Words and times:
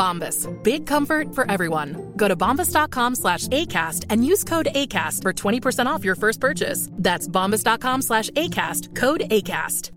Bombas. 0.00 0.38
Big 0.62 0.86
comfort 0.86 1.34
for 1.34 1.44
everyone. 1.50 1.90
Go 2.16 2.28
to 2.28 2.36
bombas.com 2.36 3.14
slash 3.16 3.44
ACAST 3.48 4.00
and 4.10 4.24
use 4.32 4.42
code 4.44 4.68
ACAST 4.80 5.18
for 5.24 5.32
20% 5.32 5.86
off 5.86 6.04
your 6.08 6.14
first 6.22 6.40
purchase. 6.40 6.88
That's 7.06 7.26
bombas.com 7.36 8.02
slash 8.02 8.30
ACAST. 8.30 8.82
Code 9.02 9.22
ACAST. 9.38 9.90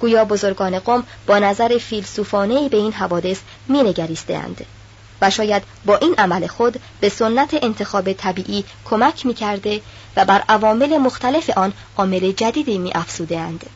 گویا 0.00 0.24
بزرگان 0.24 0.78
قوم 0.78 1.04
با 1.26 1.38
نظر 1.38 1.78
فیلسوفانه 1.78 2.68
به 2.68 2.76
این 2.76 2.92
حوادث 2.92 3.40
مینگریستهاند 3.68 4.66
و 5.20 5.30
شاید 5.30 5.62
با 5.84 5.96
این 5.96 6.14
عمل 6.18 6.46
خود 6.46 6.80
به 7.00 7.08
سنت 7.08 7.58
انتخاب 7.62 8.12
طبیعی 8.12 8.64
کمک 8.84 9.26
می 9.26 9.34
کرده 9.34 9.80
و 10.16 10.24
بر 10.24 10.42
عوامل 10.48 10.98
مختلف 10.98 11.50
آن 11.50 11.72
عامل 11.96 12.32
جدیدی 12.32 12.78
می 12.78 12.92
افسودهاند. 12.94 13.66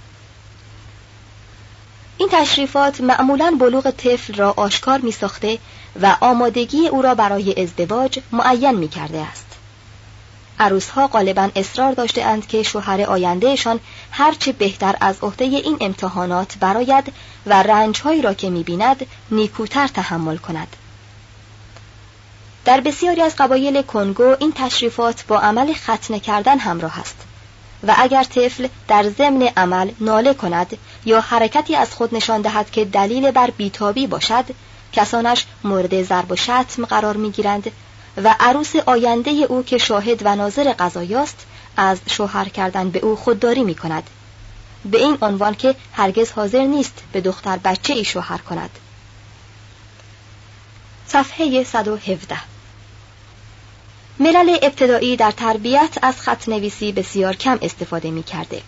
این 2.19 2.29
تشریفات 2.33 3.01
معمولا 3.01 3.57
بلوغ 3.61 3.91
طفل 3.91 4.35
را 4.35 4.55
آشکار 4.57 4.99
می 5.01 5.13
ساخته 5.13 5.59
و 6.03 6.17
آمادگی 6.21 6.89
او 6.89 7.03
را 7.03 7.15
برای 7.15 7.63
ازدواج 7.63 8.19
معین 8.33 8.75
می 8.75 8.89
کرده 8.89 9.21
است. 9.21 9.47
عروسها 10.61 11.07
غالبا 11.07 11.51
اصرار 11.57 11.93
داشته 11.93 12.25
اند 12.25 12.47
که 12.47 12.63
شوهر 12.63 13.03
آیندهشان 13.03 13.81
هرچه 14.11 14.53
بهتر 14.53 14.97
از 15.01 15.17
عهده 15.23 15.45
این 15.45 15.77
امتحانات 15.81 16.59
براید 16.61 17.13
و 17.47 17.63
رنجهایی 17.63 18.23
را 18.23 18.35
که 18.35 18.51
می‌بیند 18.51 19.07
نیکوتر 19.31 19.87
تحمل 19.87 20.37
کند. 20.37 20.77
در 22.65 22.81
بسیاری 22.81 23.23
از 23.23 23.37
قبایل 23.37 23.83
کنگو 23.83 24.37
این 24.41 24.53
تشریفات 24.57 25.25
با 25.29 25.39
عمل 25.39 25.73
ختنه 25.73 26.21
کردن 26.21 26.59
همراه 26.59 27.01
است 27.01 27.28
و 27.87 27.95
اگر 27.99 28.25
طفل 28.25 28.69
در 28.89 29.03
ضمن 29.03 29.43
عمل 29.57 29.91
ناله 30.01 30.35
کند 30.35 30.79
یا 31.05 31.21
حرکتی 31.21 31.77
از 31.77 31.95
خود 31.95 32.15
نشان 32.15 32.43
دهد 32.43 32.71
که 32.71 32.85
دلیل 32.85 33.31
بر 33.31 33.51
بیتابی 33.51 34.07
باشد 34.07 34.45
کسانش 34.93 35.47
مورد 35.65 36.03
ضرب 36.03 36.33
و 36.33 36.37
شتم 36.37 36.85
قرار 36.85 37.17
می‌گیرند 37.17 37.71
و 38.17 38.35
عروس 38.41 38.77
آینده 38.77 39.31
او 39.31 39.63
که 39.63 39.79
شاهد 39.79 40.21
و 40.25 40.37
ناظر 40.37 40.73
قضایاست 40.73 41.47
از 41.77 41.99
شوهر 42.07 42.49
کردن 42.49 42.91
به 42.91 42.99
او 42.99 43.17
خودداری 43.17 43.65
می 43.65 43.75
کند 43.75 44.11
به 44.85 44.99
این 44.99 45.19
عنوان 45.23 45.55
که 45.55 45.75
هرگز 45.93 46.31
حاضر 46.31 46.65
نیست 46.65 47.03
به 47.13 47.21
دختر 47.21 47.57
بچه 47.57 47.95
ای 47.95 48.05
شوهر 48.05 48.39
کند. 48.39 48.71
صفحه 51.07 51.65
117 51.65 52.37
ملل 54.21 54.59
ابتدایی 54.63 55.17
در 55.17 55.31
تربیت 55.31 55.99
از 56.03 56.21
خط 56.21 56.49
نویسی 56.49 56.93
بسیار 56.93 57.37
کم 57.37 57.59
استفاده 57.63 58.11
می 58.11 58.23
کرده 58.23 58.63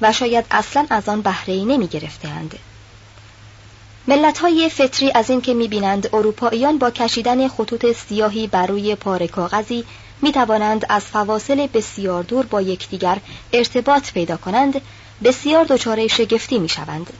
و 0.00 0.12
شاید 0.12 0.44
اصلا 0.50 0.86
از 0.90 1.08
آن 1.08 1.22
بهره 1.22 1.54
ای 1.54 1.64
نمی 1.64 1.86
گرفتهاند. 1.86 2.58
ملت 4.08 4.38
های 4.38 4.70
فطری 4.70 5.12
از 5.14 5.30
اینکه 5.30 5.54
می‌بینند 5.54 6.08
اروپاییان 6.12 6.78
با 6.78 6.90
کشیدن 6.90 7.48
خطوط 7.48 7.92
سیاهی 7.92 8.46
بر 8.46 8.66
روی 8.66 8.94
پاره 8.94 9.28
کاغذی 9.28 9.84
می 10.22 10.32
توانند 10.32 10.86
از 10.88 11.04
فواصل 11.04 11.66
بسیار 11.66 12.22
دور 12.22 12.46
با 12.46 12.62
یکدیگر 12.62 13.18
ارتباط 13.52 14.12
پیدا 14.12 14.36
کنند 14.36 14.80
بسیار 15.24 15.64
دچار 15.64 16.06
شگفتی 16.06 16.58
می 16.58 16.68
شوند. 16.68 17.12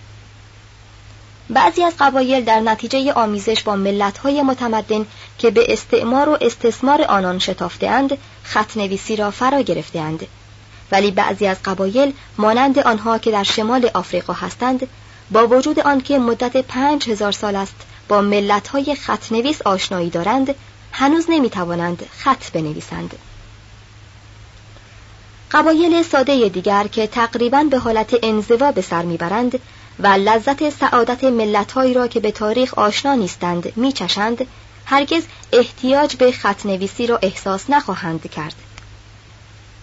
بعضی 1.51 1.85
از 1.85 1.93
قبایل 1.99 2.45
در 2.45 2.61
نتیجه 2.61 3.13
آمیزش 3.13 3.63
با 3.63 3.77
ملت‌های 3.77 4.43
متمدن 4.43 5.07
که 5.39 5.51
به 5.51 5.73
استعمار 5.73 6.29
و 6.29 6.39
استثمار 6.41 7.03
آنان 7.03 7.39
شتافتهاند 7.39 8.19
خط 8.43 8.77
نویسی 8.77 9.17
را 9.17 9.31
فرا 9.31 9.61
گرفتهاند. 9.61 10.27
ولی 10.93 11.11
بعضی 11.11 11.47
از 11.47 11.57
قبایل 11.65 12.13
مانند 12.39 12.79
آنها 12.79 13.19
که 13.19 13.31
در 13.31 13.43
شمال 13.43 13.91
آفریقا 13.95 14.33
هستند 14.33 14.89
با 15.31 15.47
وجود 15.47 15.81
آنکه 15.81 16.19
مدت 16.19 16.57
پنج 16.57 17.09
هزار 17.09 17.33
سال 17.33 17.57
است 17.57 17.77
با 18.09 18.21
ملت‌های 18.21 18.95
خط 18.95 19.33
نویس 19.33 19.63
آشنایی 19.63 20.11
دارند 20.11 20.55
هنوز 20.93 21.27
نمی 21.29 21.51
توانند 21.51 22.07
خط 22.19 22.51
بنویسند. 22.53 23.19
قبایل 25.51 26.03
ساده 26.03 26.49
دیگر 26.49 26.87
که 26.87 27.07
تقریبا 27.07 27.63
به 27.71 27.79
حالت 27.79 28.17
انزوا 28.23 28.73
به 28.73 28.83
سر 28.83 29.03
می‌برند 29.03 29.61
و 30.01 30.07
لذت 30.07 30.71
سعادت 30.71 31.25
ملتهایی 31.25 31.95
را 31.95 32.07
که 32.07 32.21
به 32.21 32.31
تاریخ 32.31 32.75
آشنا 32.75 33.15
نیستند 33.15 33.73
میچشند 33.77 34.47
هرگز 34.85 35.23
احتیاج 35.53 36.17
به 36.17 36.33
خط 36.33 36.67
نویسی 36.67 37.07
را 37.07 37.19
احساس 37.23 37.71
نخواهند 37.71 38.31
کرد. 38.31 38.55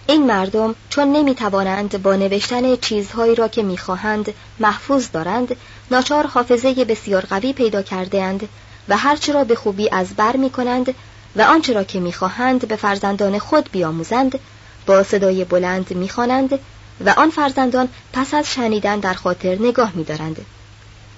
این 0.06 0.26
مردم 0.26 0.74
چون 0.90 1.12
نمی 1.12 1.34
توانند 1.34 2.02
با 2.02 2.16
نوشتن 2.16 2.76
چیزهایی 2.76 3.34
را 3.34 3.48
که 3.48 3.62
می‌خواهند 3.62 4.34
محفوظ 4.60 5.08
دارند 5.12 5.56
ناچار 5.90 6.26
حافظه 6.26 6.84
بسیار 6.84 7.24
قوی 7.24 7.52
پیدا 7.52 7.82
کرده 7.82 8.22
اند 8.22 8.48
و 8.88 8.96
هرچه 8.96 9.32
را 9.32 9.44
به 9.44 9.54
خوبی 9.54 9.88
از 9.92 10.14
بر 10.14 10.36
می 10.36 10.50
کنند 10.50 10.94
و 11.36 11.42
آنچه 11.42 11.72
را 11.72 11.84
که 11.84 12.00
می‌خواهند 12.00 12.68
به 12.68 12.76
فرزندان 12.76 13.38
خود 13.38 13.68
بیاموزند 13.72 14.38
با 14.86 15.02
صدای 15.02 15.44
بلند 15.44 15.94
می‌خوانند 15.94 16.58
و 17.00 17.10
آن 17.10 17.30
فرزندان 17.30 17.88
پس 18.12 18.34
از 18.34 18.50
شنیدن 18.50 19.00
در 19.00 19.14
خاطر 19.14 19.56
نگاه 19.60 19.92
میدارند. 19.94 20.46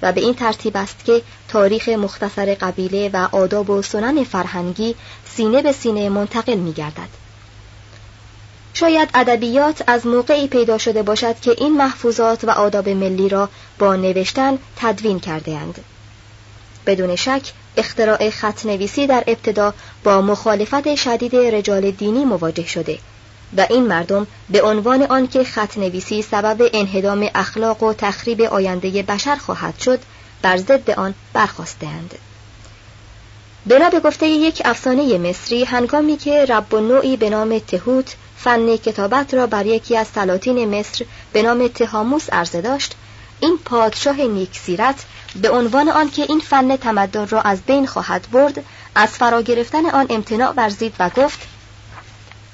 و 0.03 0.13
به 0.13 0.21
این 0.21 0.35
ترتیب 0.35 0.77
است 0.77 1.05
که 1.05 1.23
تاریخ 1.49 1.89
مختصر 1.89 2.55
قبیله 2.55 3.11
و 3.13 3.29
آداب 3.33 3.71
و 3.71 3.83
سنن 3.83 4.25
فرهنگی 4.25 4.95
سینه 5.25 5.63
به 5.63 5.73
سینه 5.73 6.09
منتقل 6.09 6.55
میگردد. 6.55 7.09
شاید 8.75 9.09
ادبیات 9.15 9.83
از 9.87 10.07
موقعی 10.07 10.49
پیدا 10.49 10.79
شده 10.79 11.03
باشد 11.03 11.41
که 11.41 11.55
این 11.59 11.77
محفوظات 11.77 12.45
و 12.45 12.51
آداب 12.51 12.89
ملی 12.89 13.29
را 13.29 13.49
با 13.79 13.97
نوشتن 13.97 14.59
تدوین 14.77 15.21
کرده 15.21 15.57
اند. 15.57 15.85
بدون 16.87 17.17
شک 17.17 17.53
اختراع 17.77 18.31
خط 18.31 18.67
نویسی 18.67 19.07
در 19.07 19.25
ابتدا 19.27 19.75
با 20.05 20.21
مخالفت 20.21 20.95
شدید 20.95 21.37
رجال 21.37 21.91
دینی 21.91 22.25
مواجه 22.25 22.67
شده. 22.67 22.99
و 23.57 23.67
این 23.71 23.87
مردم 23.87 24.27
به 24.49 24.63
عنوان 24.63 25.03
آنکه 25.03 25.45
خط 25.45 25.79
نویسی 25.79 26.23
سبب 26.23 26.71
انهدام 26.73 27.29
اخلاق 27.35 27.83
و 27.83 27.93
تخریب 27.93 28.41
آینده 28.41 29.03
بشر 29.03 29.37
خواهد 29.37 29.79
شد 29.79 30.01
بر 30.43 30.57
ضد 30.57 30.91
آن 30.91 31.15
برخواستهاند. 31.33 32.15
بنا 33.67 33.91
به 33.91 34.01
گفته 34.01 34.27
یک 34.27 34.63
افسانه 34.65 35.19
مصری 35.19 35.65
هنگامی 35.65 36.17
که 36.17 36.45
رب 36.45 36.75
و 36.75 36.81
نوعی 36.81 37.17
به 37.17 37.31
نام 37.31 37.59
تهوت 37.59 38.17
فن 38.37 38.77
کتابت 38.77 39.35
را 39.35 39.47
بر 39.47 39.67
یکی 39.67 39.97
از 39.97 40.07
سلاطین 40.07 40.79
مصر 40.79 41.05
به 41.33 41.43
نام 41.43 41.69
تهاموس 41.69 42.31
عرضه 42.33 42.61
داشت 42.61 42.95
این 43.41 43.59
پادشاه 43.65 44.17
نیکسیرت 44.17 45.05
به 45.43 45.51
عنوان 45.51 45.89
آنکه 45.89 46.23
این 46.23 46.41
فن 46.41 46.77
تمدن 46.77 47.29
را 47.29 47.41
از 47.41 47.63
بین 47.63 47.87
خواهد 47.87 48.27
برد 48.33 48.65
از 48.95 49.09
فرا 49.09 49.43
گرفتن 49.43 49.87
آن 49.87 50.07
امتناع 50.11 50.53
ورزید 50.57 50.95
و 50.99 51.11
گفت 51.11 51.39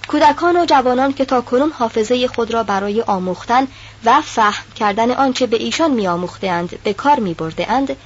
کودکان 0.08 0.56
و 0.56 0.66
جوانان 0.66 1.12
که 1.12 1.24
تا 1.24 1.40
کنون 1.40 1.72
حافظه 1.72 2.28
خود 2.28 2.50
را 2.50 2.62
برای 2.62 3.02
آموختن 3.02 3.66
و 4.04 4.20
فهم 4.20 4.72
کردن 4.76 5.10
آنچه 5.10 5.46
به 5.46 5.56
ایشان 5.56 5.90
میآموختهاند 5.90 6.82
به 6.82 6.92
کار 6.92 7.20
می 7.20 7.36
اند 7.68 7.96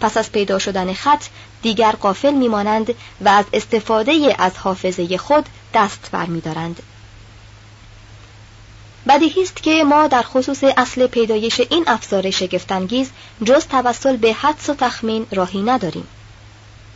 پس 0.00 0.16
از 0.16 0.32
پیدا 0.32 0.58
شدن 0.58 0.92
خط 0.92 1.24
دیگر 1.62 1.92
قافل 1.92 2.34
میمانند 2.34 2.94
و 3.20 3.28
از 3.28 3.44
استفاده 3.52 4.36
از 4.38 4.52
حافظه 4.58 5.18
خود 5.18 5.46
دست 5.74 6.08
برمیدارند. 6.12 6.82
بدیهی 9.08 9.42
است 9.42 9.62
که 9.62 9.84
ما 9.84 10.06
در 10.06 10.22
خصوص 10.22 10.64
اصل 10.76 11.06
پیدایش 11.06 11.60
این 11.60 11.84
افزار 11.86 12.30
شگفتانگیز 12.30 13.10
جز 13.44 13.66
توسل 13.66 14.16
به 14.16 14.32
حدس 14.32 14.70
و 14.70 14.74
تخمین 14.74 15.26
راهی 15.32 15.62
نداریم 15.62 16.06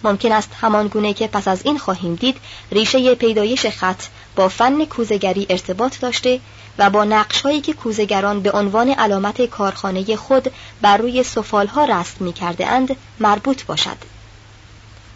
ممکن 0.04 0.32
است 0.32 0.50
همان 0.60 0.88
گونه 0.88 1.14
که 1.14 1.26
پس 1.26 1.48
از 1.48 1.60
این 1.64 1.78
خواهیم 1.78 2.14
دید 2.14 2.36
ریشه 2.72 3.14
پیدایش 3.14 3.66
خط 3.66 4.02
با 4.36 4.48
فن 4.48 4.84
کوزگری 4.84 5.46
ارتباط 5.50 6.00
داشته 6.00 6.40
و 6.78 6.90
با 6.90 7.04
نقش 7.04 7.40
هایی 7.40 7.60
که 7.60 7.72
کوزگران 7.72 8.40
به 8.40 8.50
عنوان 8.52 8.90
علامت 8.90 9.46
کارخانه 9.46 10.16
خود 10.16 10.52
بر 10.80 10.96
روی 10.96 11.24
ها 11.52 11.84
رسم 11.84 12.24
می 12.24 12.32
کرده 12.32 12.66
اند 12.66 12.96
مربوط 13.20 13.64
باشد. 13.64 13.96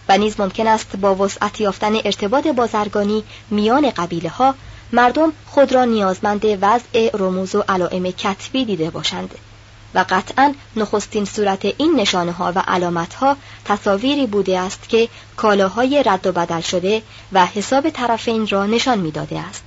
و 0.09 0.19
نیز 0.19 0.41
ممکن 0.41 0.67
است 0.67 0.97
با 0.97 1.15
وسعت 1.15 1.61
یافتن 1.61 1.95
ارتباط 1.97 2.47
بازرگانی 2.47 3.25
میان 3.51 3.91
قبیله 3.91 4.29
ها 4.29 4.55
مردم 4.93 5.33
خود 5.47 5.73
را 5.73 5.85
نیازمند 5.85 6.45
وضع 6.61 7.11
رموز 7.15 7.55
و 7.55 7.65
علائم 7.69 8.11
کتبی 8.11 8.65
دیده 8.65 8.91
باشند. 8.91 9.35
و 9.95 10.05
قطعا 10.09 10.55
نخستین 10.77 11.25
صورت 11.25 11.65
این 11.65 12.01
نشانه 12.01 12.33
ها 12.33 12.53
و 12.55 12.63
علامت 12.69 13.15
ها 13.15 13.37
تصاویری 13.65 14.27
بوده 14.27 14.59
است 14.59 14.89
که 14.89 15.09
کالاهای 15.37 16.03
رد 16.07 16.27
و 16.27 16.33
بدل 16.33 16.61
شده 16.61 17.03
و 17.33 17.47
حساب 17.47 17.91
طرفین 17.91 18.47
را 18.47 18.67
نشان 18.67 18.99
می‌داده 18.99 19.41
است. 19.41 19.65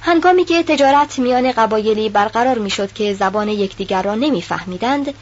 هنگامی 0.00 0.44
که 0.44 0.62
تجارت 0.62 1.18
میان 1.18 1.52
قبایلی 1.52 2.08
برقرار 2.08 2.58
می‌شد 2.58 2.92
که 2.92 3.14
زبان 3.14 3.48
یکدیگر 3.48 4.02
را 4.02 4.14
نمیفهمیدند 4.14 5.14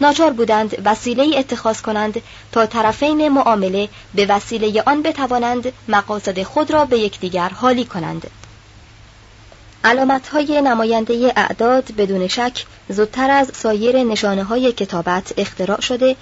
ناچار 0.00 0.32
بودند 0.32 0.82
وسیله 0.84 1.38
اتخاذ 1.38 1.80
کنند 1.80 2.22
تا 2.52 2.66
طرفین 2.66 3.28
معامله 3.28 3.88
به 4.14 4.26
وسیله 4.26 4.82
آن 4.86 5.02
بتوانند 5.02 5.72
مقاصد 5.88 6.42
خود 6.42 6.70
را 6.70 6.84
به 6.84 6.98
یکدیگر 6.98 7.48
حالی 7.48 7.84
کنند. 7.84 8.30
علامت 9.86 10.28
های 10.28 10.60
نماینده 10.62 11.32
اعداد 11.36 11.92
بدون 11.98 12.28
شک 12.28 12.64
زودتر 12.88 13.30
از 13.30 13.50
سایر 13.54 14.02
نشانه 14.02 14.44
های 14.44 14.72
کتابت 14.72 15.32
اختراع 15.36 15.80
شده 15.80 16.16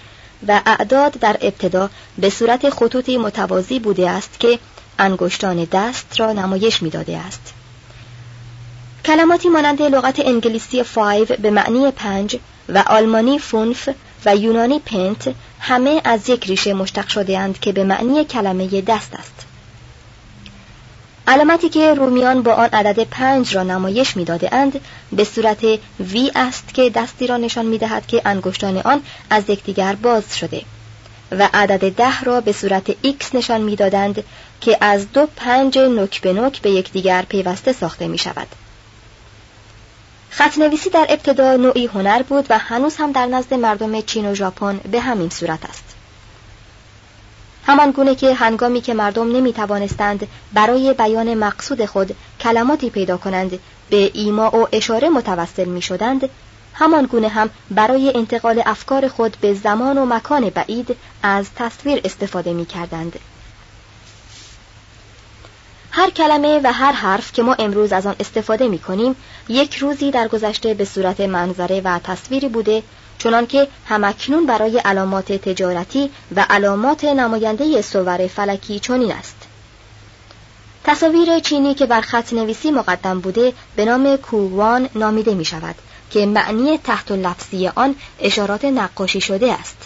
و 0.49 0.61
اعداد 0.67 1.13
در 1.13 1.37
ابتدا 1.41 1.91
به 2.19 2.31
صورت 2.31 2.71
خطوطی 2.71 3.19
متوازی 3.19 3.79
بوده 3.79 4.11
است 4.11 4.41
که 4.41 4.59
انگشتان 4.99 5.69
دست 5.73 6.21
را 6.21 6.33
نمایش 6.33 6.83
می‌داده 6.83 7.19
است. 7.19 7.55
کلماتی 9.05 9.49
مانند 9.49 9.83
لغت 9.83 10.21
انگلیسی 10.27 10.83
five 10.83 11.27
به 11.43 11.51
معنی 11.51 11.91
پنج 11.91 12.37
و 12.69 12.85
آلمانی 12.87 13.39
fünf 13.39 13.89
و 14.27 14.37
یونانی 14.37 14.79
πέντε 14.79 15.35
همه 15.61 16.01
از 16.05 16.29
یک 16.29 16.47
ریشه 16.47 16.75
مشتق 16.75 17.09
شده 17.09 17.39
اند 17.39 17.61
که 17.61 17.73
به 17.73 17.85
معنی 17.85 18.25
کلمه 18.25 18.81
دست 18.81 19.15
است. 19.15 19.54
علامتی 21.27 21.69
که 21.69 21.95
رومیان 21.95 22.43
با 22.43 22.53
آن 22.53 22.69
عدد 22.73 23.05
پنج 23.05 23.57
را 23.57 23.63
نمایش 23.63 24.17
می‌داده 24.17 24.55
اند 24.55 24.81
به 25.13 25.25
صورت 25.25 25.65
V 26.01 26.33
است 26.35 26.75
که 26.75 26.91
دستی 26.91 27.27
را 27.27 27.37
نشان 27.37 27.67
می 27.67 27.79
دهد 27.79 28.07
که 28.07 28.23
انگشتان 28.25 28.79
آن 28.79 29.03
از 29.31 29.51
یکدیگر 29.51 29.95
باز 29.95 30.39
شده 30.39 30.63
و 31.31 31.49
عدد 31.55 31.93
ده 31.93 32.21
را 32.21 32.41
به 32.41 32.53
صورت 32.53 32.97
X 33.03 33.35
نشان 33.35 33.61
می‌دادند 33.61 34.25
که 34.61 34.79
از 34.81 35.13
دو 35.13 35.27
پنج 35.37 35.79
نک 35.79 36.21
به 36.21 36.33
نک 36.33 36.63
به 36.63 36.71
یکدیگر 36.71 37.23
پیوسته 37.23 37.73
ساخته 37.73 38.09
می 38.09 38.19
شود. 38.19 38.49
خطنویسی 40.31 40.91
در 40.91 41.07
ابتدا 41.09 41.57
نوعی 41.57 41.87
هنر 41.87 42.23
بود 42.23 42.47
و 42.51 42.59
هنوز 42.59 42.97
هم 42.97 43.13
در 43.13 43.27
نزد 43.27 43.55
مردم 43.55 44.01
چین 44.01 44.31
و 44.31 44.35
ژاپن 44.35 44.81
به 44.91 45.01
همین 45.01 45.31
صورت 45.31 45.65
است. 45.65 45.94
همان 47.67 47.91
گونه 47.91 48.15
که 48.15 48.35
هنگامی 48.35 48.81
که 48.81 48.95
مردم 48.95 49.37
نمی 49.37 49.53
توانستند 49.53 50.27
برای 50.53 50.93
بیان 50.93 51.35
مقصود 51.35 51.85
خود 51.85 52.17
کلماتی 52.41 52.91
پیدا 52.91 53.17
کنند 53.17 53.59
به 53.91 54.11
ایما 54.15 54.51
و 54.51 54.69
اشاره 54.73 55.09
متوسل 55.09 55.65
می 55.65 55.83
شدند 55.83 56.29
همان 56.75 57.05
گونه 57.05 57.29
هم 57.29 57.51
برای 57.71 58.13
انتقال 58.15 58.63
افکار 58.67 59.09
خود 59.09 59.37
به 59.41 59.55
زمان 59.55 59.99
و 59.99 60.07
مکان 60.07 60.51
بعید 60.51 60.97
از 61.23 61.47
تصویر 61.57 62.01
استفاده 62.05 62.53
می 62.53 62.67
کردند. 62.67 63.19
هر 65.91 66.11
کلمه 66.11 66.61
و 66.65 66.73
هر 66.73 66.93
حرف 66.93 67.33
که 67.33 67.43
ما 67.43 67.55
امروز 67.55 67.93
از 67.93 68.07
آن 68.07 68.17
استفاده 68.21 68.69
می 68.69 68.79
کنیم 68.79 69.17
یک 69.49 69.77
روزی 69.77 70.11
در 70.11 70.29
گذشته 70.29 70.75
به 70.75 70.85
صورت 70.85 71.21
منظره 71.21 71.81
و 71.81 71.99
تصویری 71.99 72.49
بوده 72.49 72.83
چنانکه 73.19 73.69
همکنون 73.87 74.47
برای 74.47 74.79
علامات 74.79 75.33
تجارتی 75.33 76.11
و 76.37 76.47
علامات 76.51 77.05
نماینده 77.05 77.83
سور 77.83 78.27
فلکی 78.27 78.81
چنین 78.81 79.13
است. 79.13 79.37
تصاویر 80.85 81.39
چینی 81.39 81.75
که 81.75 81.87
بر 81.87 82.01
خط 82.01 82.33
نویسی 82.33 82.71
مقدم 82.71 83.21
بوده 83.21 83.53
به 83.77 83.85
نام 83.85 84.17
کووان 84.17 84.89
نامیده 84.95 85.35
می 85.35 85.45
شود 85.45 85.75
که 86.11 86.27
معنی 86.27 86.79
تحت 86.79 87.13
لفظی 87.13 87.69
آن 87.69 87.97
اشارات 88.21 88.65
نقاشی 88.65 89.21
شده 89.21 89.53
است. 89.53 89.77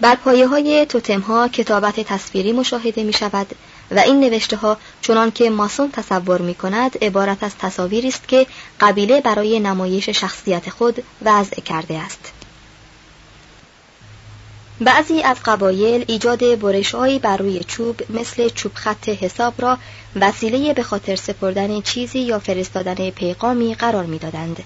بر 0.00 0.14
پایه 0.14 0.46
های 0.48 0.86
توتم 0.86 1.20
ها 1.20 1.48
کتابت 1.48 2.00
تصویری 2.00 2.52
مشاهده 2.52 3.02
می 3.02 3.12
شود 3.12 3.46
و 3.90 3.98
این 3.98 4.20
نوشته 4.20 4.56
ها 4.56 4.76
چنان 5.02 5.30
که 5.30 5.50
ماسون 5.50 5.90
تصور 5.90 6.40
می 6.40 6.54
کند 6.54 7.04
عبارت 7.04 7.42
از 7.42 7.56
تصاویری 7.58 8.08
است 8.08 8.28
که 8.28 8.46
قبیله 8.80 9.20
برای 9.20 9.60
نمایش 9.60 10.08
شخصیت 10.08 10.70
خود 10.70 11.02
وضع 11.22 11.60
کرده 11.60 11.98
است. 11.98 12.32
بعضی 14.80 15.22
از 15.22 15.36
قبایل 15.44 16.04
ایجاد 16.08 16.60
برشهایی 16.60 17.18
بر 17.18 17.36
روی 17.36 17.64
چوب 17.64 18.00
مثل 18.10 18.48
چوب 18.48 18.72
خط 18.74 19.08
حساب 19.08 19.54
را 19.58 19.78
وسیله 20.16 20.74
به 20.74 20.82
خاطر 20.82 21.16
سپردن 21.16 21.80
چیزی 21.80 22.18
یا 22.18 22.38
فرستادن 22.38 23.10
پیغامی 23.10 23.74
قرار 23.74 24.04
می‌دادند 24.04 24.62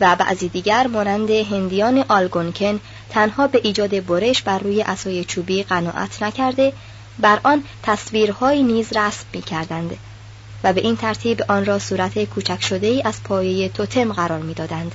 و 0.00 0.16
بعضی 0.16 0.48
دیگر 0.48 0.86
مانند 0.86 1.30
هندیان 1.30 2.04
آلگونکن 2.08 2.80
تنها 3.10 3.46
به 3.46 3.60
ایجاد 3.64 4.06
برش 4.06 4.42
بر 4.42 4.58
روی 4.58 4.82
اسای 4.82 5.24
چوبی 5.24 5.62
قناعت 5.62 6.22
نکرده 6.22 6.72
بر 7.18 7.40
آن 7.44 7.64
تصویرهایی 7.82 8.62
نیز 8.62 8.96
رسم 8.96 9.24
می 9.32 9.42
کردند 9.42 9.96
و 10.64 10.72
به 10.72 10.80
این 10.80 10.96
ترتیب 10.96 11.42
آن 11.48 11.64
را 11.64 11.78
صورت 11.78 12.24
کوچک 12.24 12.62
شده 12.64 12.86
ای 12.86 13.02
از 13.02 13.22
پایه 13.22 13.68
توتم 13.68 14.12
قرار 14.12 14.40
می 14.40 14.54
دادند. 14.54 14.92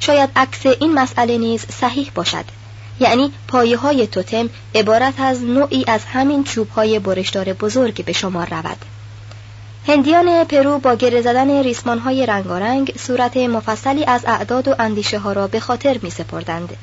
شاید 0.00 0.30
عکس 0.36 0.66
این 0.66 0.94
مسئله 0.94 1.38
نیز 1.38 1.66
صحیح 1.80 2.10
باشد. 2.14 2.44
یعنی 3.00 3.32
پایه 3.48 3.76
های 3.76 4.06
توتم 4.06 4.50
عبارت 4.74 5.20
از 5.20 5.42
نوعی 5.42 5.84
از 5.88 6.04
همین 6.04 6.44
چوب 6.44 6.68
های 6.68 6.98
برشدار 6.98 7.52
بزرگ 7.52 8.04
به 8.04 8.12
شمار 8.12 8.48
رود. 8.50 8.78
هندیان 9.86 10.44
پرو 10.44 10.78
با 10.78 10.94
گره 10.94 11.22
زدن 11.22 11.62
ریسمان 11.62 11.98
های 11.98 12.26
رنگارنگ 12.26 12.92
صورت 12.98 13.36
مفصلی 13.36 14.04
از 14.04 14.24
اعداد 14.26 14.68
و 14.68 14.74
اندیشه 14.78 15.18
ها 15.18 15.32
را 15.32 15.46
به 15.46 15.60
خاطر 15.60 15.98
می 16.02 16.10
سپردند 16.10 16.76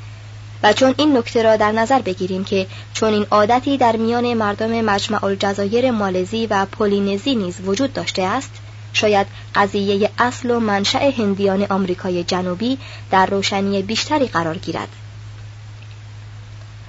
و 0.63 0.73
چون 0.73 0.95
این 0.97 1.17
نکته 1.17 1.43
را 1.43 1.55
در 1.55 1.71
نظر 1.71 2.01
بگیریم 2.01 2.43
که 2.43 2.67
چون 2.93 3.13
این 3.13 3.25
عادتی 3.31 3.77
در 3.77 3.95
میان 3.95 4.33
مردم 4.33 4.81
مجمع 4.81 5.25
الجزایر 5.25 5.91
مالزی 5.91 6.47
و 6.47 6.65
پولینزی 6.65 7.35
نیز 7.35 7.59
وجود 7.65 7.93
داشته 7.93 8.21
است 8.23 8.51
شاید 8.93 9.27
قضیه 9.55 10.09
اصل 10.17 10.51
و 10.51 10.59
منشأ 10.59 11.11
هندیان 11.11 11.65
آمریکای 11.69 12.23
جنوبی 12.23 12.77
در 13.11 13.25
روشنی 13.25 13.81
بیشتری 13.81 14.27
قرار 14.27 14.57
گیرد. 14.57 14.87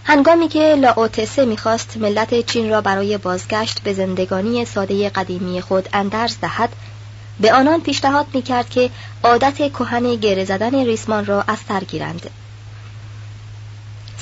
هنگامی 0.05 0.49
که 0.49 0.75
لاوتسه 0.75 1.45
می‌خواست 1.45 1.97
ملت 1.97 2.47
چین 2.47 2.71
را 2.71 2.81
برای 2.81 3.19
بازگشت 3.19 3.81
به 3.83 3.93
زندگانی 3.93 4.65
ساده 4.65 5.09
قدیمی 5.09 5.61
خود 5.61 5.89
اندرز 5.93 6.37
دهد 6.43 6.69
به 7.41 7.53
آنان 7.53 7.81
پیشنهاد 7.81 8.27
می‌کرد 8.35 8.71
که 8.71 8.91
عادت 9.25 9.57
کهن 9.57 10.15
گره 10.15 10.45
زدن 10.45 10.75
ریسمان 10.75 11.27
را 11.27 11.45
از 11.47 11.59
سر 11.69 11.81
گیرند. 11.81 12.31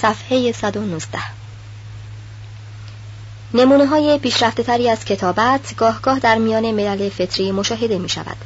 صفحه 0.03 0.53
119 0.53 1.19
نمونه 3.55 3.87
های 3.87 4.19
پیشرفته 4.19 4.63
تری 4.63 4.91
از 4.91 5.05
کتابت 5.05 5.77
گاه 5.77 6.19
در 6.19 6.39
میان 6.39 6.71
ملل 6.71 7.09
فطری 7.09 7.53
مشاهده 7.53 7.99
می 7.99 8.09
شود 8.09 8.37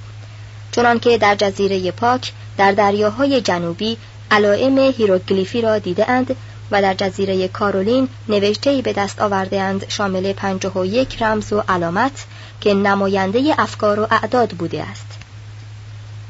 چنانکه 0.72 1.18
در 1.18 1.34
جزیره 1.34 1.90
پاک 1.90 2.32
در 2.56 2.72
دریاهای 2.72 3.40
جنوبی 3.40 3.96
علائم 4.30 4.78
هیروگلیفی 4.78 5.60
را 5.60 5.78
دیده 5.78 6.10
اند 6.10 6.36
و 6.70 6.82
در 6.82 6.94
جزیره 6.94 7.48
کارولین 7.48 8.08
نوشته 8.28 8.82
به 8.82 8.92
دست 8.92 9.20
آورده 9.20 9.60
اند 9.60 9.88
شامل 9.88 10.32
پنجاه 10.32 10.78
و 10.78 10.84
یک 10.84 11.22
رمز 11.22 11.52
و 11.52 11.62
علامت 11.68 12.24
که 12.60 12.74
نماینده 12.74 13.54
افکار 13.58 14.00
و 14.00 14.06
اعداد 14.10 14.50
بوده 14.50 14.82
است. 14.82 15.15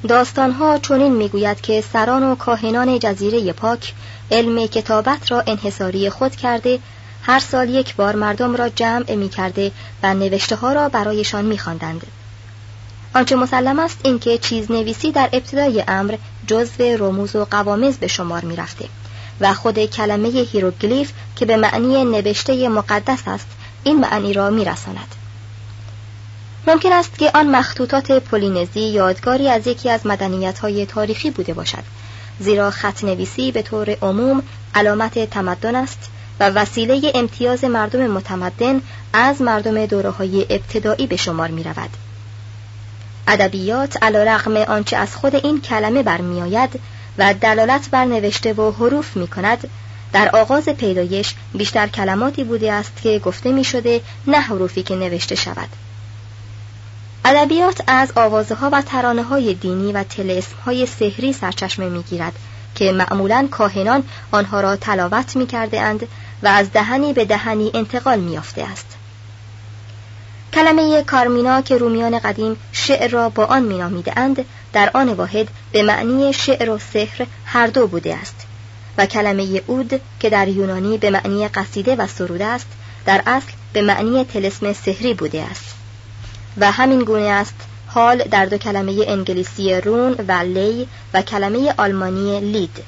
داستانها 0.08 0.78
چنین 0.78 1.12
می‌گوید 1.12 1.60
که 1.60 1.84
سران 1.92 2.22
و 2.22 2.34
کاهنان 2.34 2.98
جزیره 2.98 3.52
پاک 3.52 3.92
علم 4.30 4.66
کتابت 4.66 5.30
را 5.30 5.42
انحصاری 5.46 6.10
خود 6.10 6.36
کرده 6.36 6.78
هر 7.22 7.38
سال 7.38 7.70
یک 7.70 7.96
بار 7.96 8.16
مردم 8.16 8.56
را 8.56 8.68
جمع 8.68 9.14
می 9.14 9.28
کرده 9.28 9.72
و 10.02 10.14
نوشته 10.14 10.56
ها 10.56 10.72
را 10.72 10.88
برایشان 10.88 11.44
می 11.44 11.58
خواندند. 11.58 12.06
آنچه 13.14 13.36
مسلم 13.36 13.78
است 13.78 14.00
اینکه 14.04 14.38
چیز 14.38 14.70
نویسی 14.70 15.12
در 15.12 15.28
ابتدای 15.32 15.84
امر 15.88 16.16
جزو 16.46 16.82
رموز 16.82 17.36
و 17.36 17.44
غوامض 17.44 17.96
به 17.96 18.06
شمار 18.06 18.44
می 18.44 18.56
رفته 18.56 18.88
و 19.40 19.54
خود 19.54 19.84
کلمه 19.84 20.28
هیروگلیف 20.28 21.12
که 21.36 21.46
به 21.46 21.56
معنی 21.56 22.04
نوشته 22.04 22.68
مقدس 22.68 23.22
است 23.26 23.46
این 23.84 24.00
معنی 24.00 24.32
را 24.32 24.50
می 24.50 24.64
رساند. 24.64 25.14
ممکن 26.66 26.92
است 26.92 27.18
که 27.18 27.30
آن 27.34 27.56
مخطوطات 27.56 28.12
پولینزی 28.12 28.80
یادگاری 28.80 29.48
از 29.48 29.66
یکی 29.66 29.90
از 29.90 30.06
مدنیت 30.06 30.58
های 30.58 30.86
تاریخی 30.86 31.30
بوده 31.30 31.54
باشد 31.54 31.82
زیرا 32.40 32.70
خط 32.70 33.04
نویسی 33.04 33.52
به 33.52 33.62
طور 33.62 33.96
عموم 34.02 34.42
علامت 34.74 35.30
تمدن 35.30 35.76
است 35.76 36.10
و 36.40 36.50
وسیله 36.50 37.12
امتیاز 37.14 37.64
مردم 37.64 38.06
متمدن 38.06 38.82
از 39.12 39.42
مردم 39.42 39.86
دوره 39.86 40.10
های 40.10 40.46
ابتدایی 40.50 41.06
به 41.06 41.16
شمار 41.16 41.48
می 41.48 41.62
رود. 41.62 41.90
ادبیات 43.28 44.02
علا 44.02 44.22
رغم 44.22 44.56
آنچه 44.56 44.96
از 44.96 45.16
خود 45.16 45.34
این 45.34 45.60
کلمه 45.60 46.02
برمیآید 46.02 46.80
و 47.18 47.34
دلالت 47.34 47.90
بر 47.90 48.04
نوشته 48.04 48.52
و 48.52 48.72
حروف 48.72 49.16
می 49.16 49.28
کند 49.28 49.68
در 50.12 50.36
آغاز 50.36 50.68
پیدایش 50.68 51.34
بیشتر 51.54 51.86
کلماتی 51.86 52.44
بوده 52.44 52.72
است 52.72 52.92
که 53.02 53.18
گفته 53.18 53.52
می 53.52 53.64
شده 53.64 54.00
نه 54.26 54.40
حروفی 54.40 54.82
که 54.82 54.96
نوشته 54.96 55.34
شود 55.34 55.68
ادبیات 57.28 57.80
از 57.86 58.12
آوازه 58.16 58.54
ها 58.54 58.70
و 58.72 58.82
ترانه 58.82 59.22
های 59.22 59.54
دینی 59.54 59.92
و 59.92 60.02
تلسم 60.02 60.54
های 60.64 60.86
سحری 60.86 61.32
سرچشمه 61.32 61.88
می 61.88 62.02
گیرد 62.02 62.32
که 62.74 62.92
معمولا 62.92 63.48
کاهنان 63.50 64.04
آنها 64.30 64.60
را 64.60 64.76
تلاوت 64.76 65.36
می 65.36 65.46
کرده 65.46 65.80
اند 65.80 66.08
و 66.42 66.48
از 66.48 66.72
دهنی 66.72 67.12
به 67.12 67.24
دهنی 67.24 67.70
انتقال 67.74 68.20
می 68.20 68.36
است. 68.36 68.96
کلمه 70.54 71.02
کارمینا 71.02 71.60
که 71.60 71.78
رومیان 71.78 72.18
قدیم 72.18 72.56
شعر 72.72 73.10
را 73.10 73.28
با 73.28 73.44
آن 73.44 73.62
مینامیده 73.62 74.12
اند 74.18 74.44
در 74.72 74.90
آن 74.94 75.08
واحد 75.08 75.48
به 75.72 75.82
معنی 75.82 76.32
شعر 76.32 76.70
و 76.70 76.78
سحر 76.78 77.26
هر 77.44 77.66
دو 77.66 77.86
بوده 77.86 78.16
است 78.16 78.46
و 78.98 79.06
کلمه 79.06 79.62
اود 79.66 80.00
که 80.20 80.30
در 80.30 80.48
یونانی 80.48 80.98
به 80.98 81.10
معنی 81.10 81.48
قصیده 81.48 81.96
و 81.96 82.06
سرود 82.06 82.42
است 82.42 82.68
در 83.06 83.22
اصل 83.26 83.52
به 83.72 83.82
معنی 83.82 84.24
تلسم 84.24 84.72
سحری 84.72 85.14
بوده 85.14 85.42
است. 85.42 85.75
و 86.58 86.72
همین 86.72 87.04
گونه 87.04 87.26
است 87.26 87.54
حال 87.86 88.22
در 88.22 88.46
دو 88.46 88.58
کلمه 88.58 89.04
انگلیسی 89.08 89.74
رون 89.74 90.12
و 90.28 90.32
لی 90.32 90.88
و 91.14 91.22
کلمه 91.22 91.74
آلمانی 91.78 92.40
لید. 92.40 92.84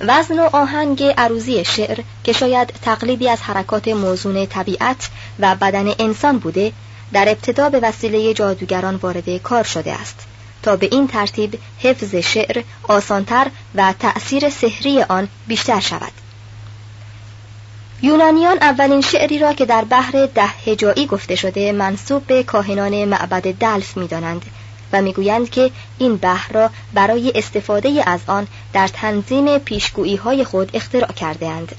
وزن 0.00 0.38
و 0.38 0.48
آهنگ 0.52 1.02
عروضی 1.02 1.64
شعر 1.64 2.00
که 2.24 2.32
شاید 2.32 2.68
تقلیدی 2.82 3.28
از 3.28 3.42
حرکات 3.42 3.88
موزون 3.88 4.46
طبیعت 4.46 5.10
و 5.38 5.54
بدن 5.54 5.86
انسان 5.98 6.38
بوده 6.38 6.72
در 7.12 7.28
ابتدا 7.28 7.68
به 7.68 7.80
وسیله 7.80 8.34
جادوگران 8.34 8.96
وارد 8.96 9.36
کار 9.36 9.64
شده 9.64 9.92
است. 9.92 10.20
تا 10.62 10.76
به 10.76 10.88
این 10.92 11.08
ترتیب 11.08 11.58
حفظ 11.78 12.14
شعر 12.14 12.62
آسانتر 12.82 13.46
و 13.74 13.94
تأثیر 13.98 14.50
سحری 14.50 15.02
آن 15.02 15.28
بیشتر 15.46 15.80
شود. 15.80 16.12
یونانیان 18.02 18.58
اولین 18.60 19.00
شعری 19.00 19.38
را 19.38 19.52
که 19.52 19.66
در 19.66 19.84
بحر 19.84 20.26
ده 20.34 20.46
هجایی 20.66 21.06
گفته 21.06 21.34
شده 21.34 21.72
منصوب 21.72 22.26
به 22.26 22.42
کاهنان 22.42 23.04
معبد 23.04 23.42
دلف 23.42 23.96
می‌دانند 23.96 24.44
و 24.92 25.02
می‌گویند 25.02 25.50
که 25.50 25.70
این 25.98 26.16
بحر 26.16 26.52
را 26.52 26.70
برای 26.94 27.32
استفاده 27.34 28.02
از 28.06 28.20
آن 28.26 28.46
در 28.72 28.88
تنظیم 28.88 29.58
پیشگویی 29.58 30.16
های 30.16 30.44
خود 30.44 30.70
اختراع 30.74 31.12
کرده 31.12 31.48
اند. 31.48 31.76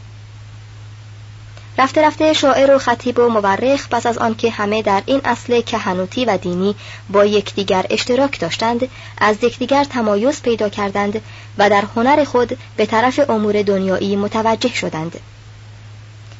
رفته 1.77 2.01
رفته 2.01 2.33
شاعر 2.33 2.75
و 2.75 2.77
خطیب 2.77 3.19
و 3.19 3.29
مورخ 3.29 3.87
پس 3.89 4.05
از 4.05 4.17
آنکه 4.17 4.49
همه 4.49 4.81
در 4.81 5.01
این 5.05 5.21
اصل 5.25 5.61
کهنوتی 5.61 6.25
و 6.25 6.37
دینی 6.37 6.75
با 7.09 7.25
یکدیگر 7.25 7.85
اشتراک 7.89 8.39
داشتند 8.39 8.87
از 9.17 9.43
یکدیگر 9.43 9.83
تمایز 9.83 10.41
پیدا 10.41 10.69
کردند 10.69 11.21
و 11.57 11.69
در 11.69 11.83
هنر 11.95 12.23
خود 12.23 12.57
به 12.77 12.85
طرف 12.85 13.29
امور 13.29 13.61
دنیایی 13.61 14.15
متوجه 14.15 14.75
شدند 14.75 15.19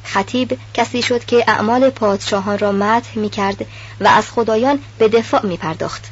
خطیب 0.04 0.58
کسی 0.74 1.02
شد 1.02 1.24
که 1.24 1.44
اعمال 1.48 1.90
پادشاهان 1.90 2.58
را 2.58 2.72
مدح 2.72 3.18
می 3.18 3.30
کرد 3.30 3.66
و 4.00 4.08
از 4.08 4.30
خدایان 4.30 4.78
به 4.98 5.08
دفاع 5.08 5.46
می 5.46 5.56
پرداخت 5.56 6.04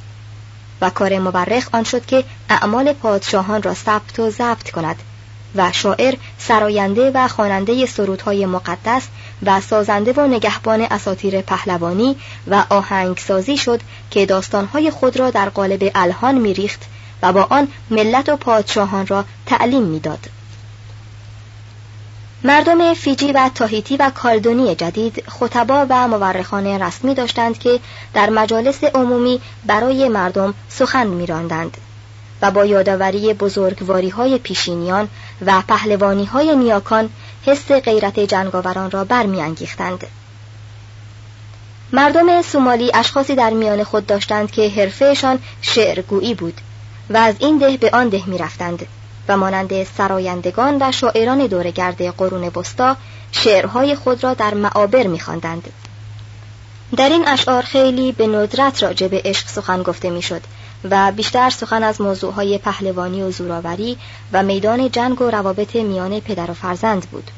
و 0.81 0.91
کار 0.91 1.19
مورخ 1.19 1.69
آن 1.73 1.85
شد 1.85 2.07
که 2.07 2.25
اعمال 2.49 2.93
پادشاهان 2.93 3.63
را 3.63 3.75
ثبت 3.75 4.19
و 4.19 4.31
ضبط 4.31 4.71
کند 4.71 4.97
و 5.55 5.73
شاعر 5.73 6.15
سراینده 6.39 7.11
و 7.15 7.29
خواننده 7.29 7.87
سرودهای 7.87 8.47
مقدس 8.47 9.03
و 9.43 9.61
سازنده 9.61 10.13
و 10.13 10.27
نگهبان 10.27 10.81
اساطیر 10.81 11.41
پهلوانی 11.41 12.17
و 12.47 12.65
آهنگسازی 12.71 13.57
شد 13.57 13.81
که 14.11 14.27
داستانهای 14.27 14.91
خود 14.91 15.17
را 15.17 15.31
در 15.31 15.49
قالب 15.49 15.91
الهان 15.95 16.35
میریخت 16.35 16.81
و 17.23 17.33
با 17.33 17.47
آن 17.51 17.69
ملت 17.91 18.29
و 18.29 18.37
پادشاهان 18.37 19.07
را 19.07 19.25
تعلیم 19.47 19.83
می‌داد. 19.83 20.40
مردم 22.45 22.95
فیجی 22.95 23.33
و 23.33 23.51
تاهیتی 23.55 23.97
و 23.97 24.11
کالدونی 24.11 24.75
جدید 24.75 25.25
خطبا 25.29 25.87
و 25.89 26.09
مورخان 26.09 26.67
رسمی 26.67 27.15
داشتند 27.15 27.59
که 27.59 27.81
در 28.15 28.31
مجالس 28.31 28.85
عمومی 28.85 29.41
برای 29.67 30.09
مردم 30.09 30.55
سخن 30.69 31.07
میراندند 31.07 31.77
و 32.43 32.51
با 32.51 32.65
یادآوری 32.65 33.35
بزرگواری 33.35 34.09
های 34.09 34.39
پیشینیان 34.39 35.09
و 35.47 35.63
پهلوانی 35.69 36.25
های 36.25 36.57
نیاکان 36.57 37.11
حس 37.47 37.73
غیرت 37.73 38.21
جنگاوران 38.21 38.91
را 38.91 39.05
برمیانگیختند. 39.05 40.07
مردم 41.93 42.43
سومالی 42.43 42.91
اشخاصی 42.95 43.35
در 43.35 43.51
میان 43.51 43.85
خود 43.85 44.07
داشتند 44.07 44.51
که 44.51 44.69
حرفهشان 44.69 45.39
شعرگویی 45.63 46.35
بود 46.35 46.61
و 47.11 47.17
از 47.17 47.35
این 47.39 47.59
ده 47.59 47.77
به 47.77 47.91
آن 47.93 48.09
ده 48.09 48.29
می‌رفتند 48.29 48.87
و 49.31 49.37
مانند 49.37 49.85
سرایندگان 49.85 50.79
و 50.81 50.93
شاعران 50.93 51.47
دورگرد 51.47 52.03
قرون 52.17 52.51
بستا 52.51 52.97
شعرهای 53.33 53.95
خود 53.95 54.25
را 54.25 54.35
در 54.35 54.55
معابر 54.55 55.07
میخواندند. 55.07 55.73
در 56.97 57.09
این 57.09 57.29
اشعار 57.29 57.63
خیلی 57.63 58.13
به 58.13 58.27
ندرت 58.27 58.83
راجع 58.83 59.09
به 59.09 59.23
عشق 59.25 59.49
سخن 59.49 59.83
گفته 59.83 60.11
می‌شد 60.11 60.43
و 60.91 61.13
بیشتر 61.13 61.51
سخن 61.51 61.83
از 61.83 62.01
موضوعهای 62.01 62.59
پهلوانی 62.59 63.23
و 63.23 63.31
زوراوری 63.31 63.99
و 64.33 64.43
میدان 64.43 64.91
جنگ 64.91 65.21
و 65.23 65.31
روابط 65.31 65.77
میان 65.77 66.21
پدر 66.21 66.51
و 66.51 66.55
فرزند 66.55 67.07
بود. 67.11 67.31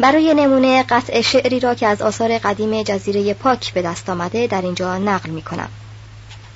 برای 0.00 0.34
نمونه 0.34 0.82
قطع 0.82 1.20
شعری 1.20 1.60
را 1.60 1.74
که 1.74 1.86
از 1.86 2.02
آثار 2.02 2.38
قدیم 2.38 2.82
جزیره 2.82 3.34
پاک 3.34 3.72
به 3.74 3.82
دست 3.82 4.10
آمده 4.10 4.46
در 4.46 4.62
اینجا 4.62 4.98
نقل 4.98 5.30
می 5.30 5.42
کنم. 5.42 5.68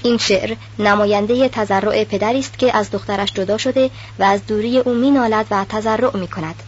این 0.02 0.19
شعر 0.19 0.57
نماینده 0.78 1.49
تزرع 1.49 2.05
پدری 2.05 2.38
است 2.38 2.59
که 2.59 2.76
از 2.76 2.90
دخترش 2.90 3.33
جدا 3.33 3.59
شده 3.59 3.90
و 4.19 4.25
از 4.25 4.47
دوری 4.47 4.78
او 4.78 4.95
مینالد 4.95 5.47
و 5.50 5.64
تزرع 5.69 6.17
می 6.17 6.28
کند. 6.28 6.62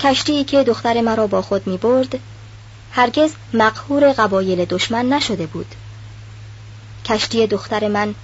کشتی 0.00 0.44
که 0.44 0.64
دختر 0.64 1.00
مرا 1.00 1.26
با 1.26 1.42
خود 1.42 1.66
می 1.66 1.76
برد 1.76 2.18
هرگز 2.92 3.32
مقهور 3.54 4.12
قبایل 4.12 4.64
دشمن 4.64 5.08
نشده 5.08 5.46
بود 5.46 5.74
کشتی 7.04 7.46
دختر 7.46 7.88
من 7.88 8.14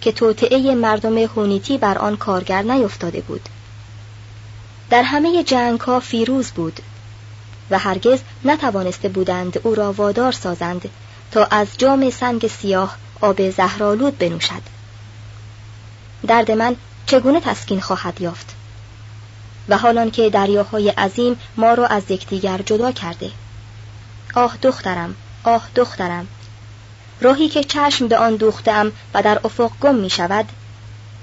که 0.00 0.12
توطعه 0.12 0.74
مردم 0.74 1.18
هونیتی 1.18 1.78
بر 1.78 1.98
آن 1.98 2.16
کارگر 2.16 2.62
نیفتاده 2.62 3.20
بود 3.20 3.48
در 4.90 5.02
همه 5.02 5.42
جنگ 5.44 5.80
ها 5.80 6.00
فیروز 6.00 6.50
بود 6.50 6.80
و 7.70 7.78
هرگز 7.78 8.18
نتوانسته 8.44 9.08
بودند 9.08 9.60
او 9.62 9.74
را 9.74 9.92
وادار 9.92 10.32
سازند 10.32 10.88
تا 11.34 11.44
از 11.44 11.66
جام 11.78 12.10
سنگ 12.10 12.46
سیاه 12.46 12.96
آب 13.20 13.50
زهرالود 13.50 14.18
بنوشد. 14.18 14.62
درد 16.26 16.50
من 16.50 16.76
چگونه 17.06 17.40
تسکین 17.40 17.80
خواهد 17.80 18.20
یافت؟ 18.20 18.54
و 19.68 19.78
حالان 19.78 20.10
که 20.10 20.30
دریاهای 20.30 20.88
عظیم 20.88 21.40
ما 21.56 21.74
را 21.74 21.86
از 21.86 22.10
یکدیگر 22.10 22.58
جدا 22.58 22.92
کرده. 22.92 23.30
آه 24.34 24.56
دخترم 24.62 25.14
آه 25.44 25.68
دخترم. 25.74 26.26
راهی 27.20 27.48
که 27.48 27.64
چشم 27.64 28.08
به 28.08 28.18
آن 28.18 28.36
دوختم 28.36 28.92
و 29.14 29.22
در 29.22 29.40
افق 29.44 29.70
گم 29.80 29.94
می 29.94 30.10
شود 30.10 30.48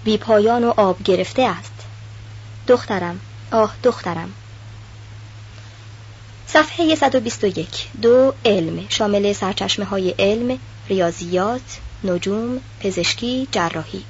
بی 0.03 0.17
پایان 0.17 0.63
و 0.63 0.73
آب 0.77 1.03
گرفته 1.03 1.41
است. 1.41 1.73
دخترم 2.67 3.19
آه 3.51 3.73
دخترم. 3.83 4.33
صفحه 6.53 6.95
121 6.95 7.67
دو 8.01 8.33
علم. 8.45 8.85
شامل 8.89 9.33
سرچشمه 9.33 9.85
های 9.85 10.15
علم 10.19 10.59
ریاضیات 10.89 11.61
نجوم 12.03 12.59
پزشکی 12.79 13.47
جراحی. 13.51 14.03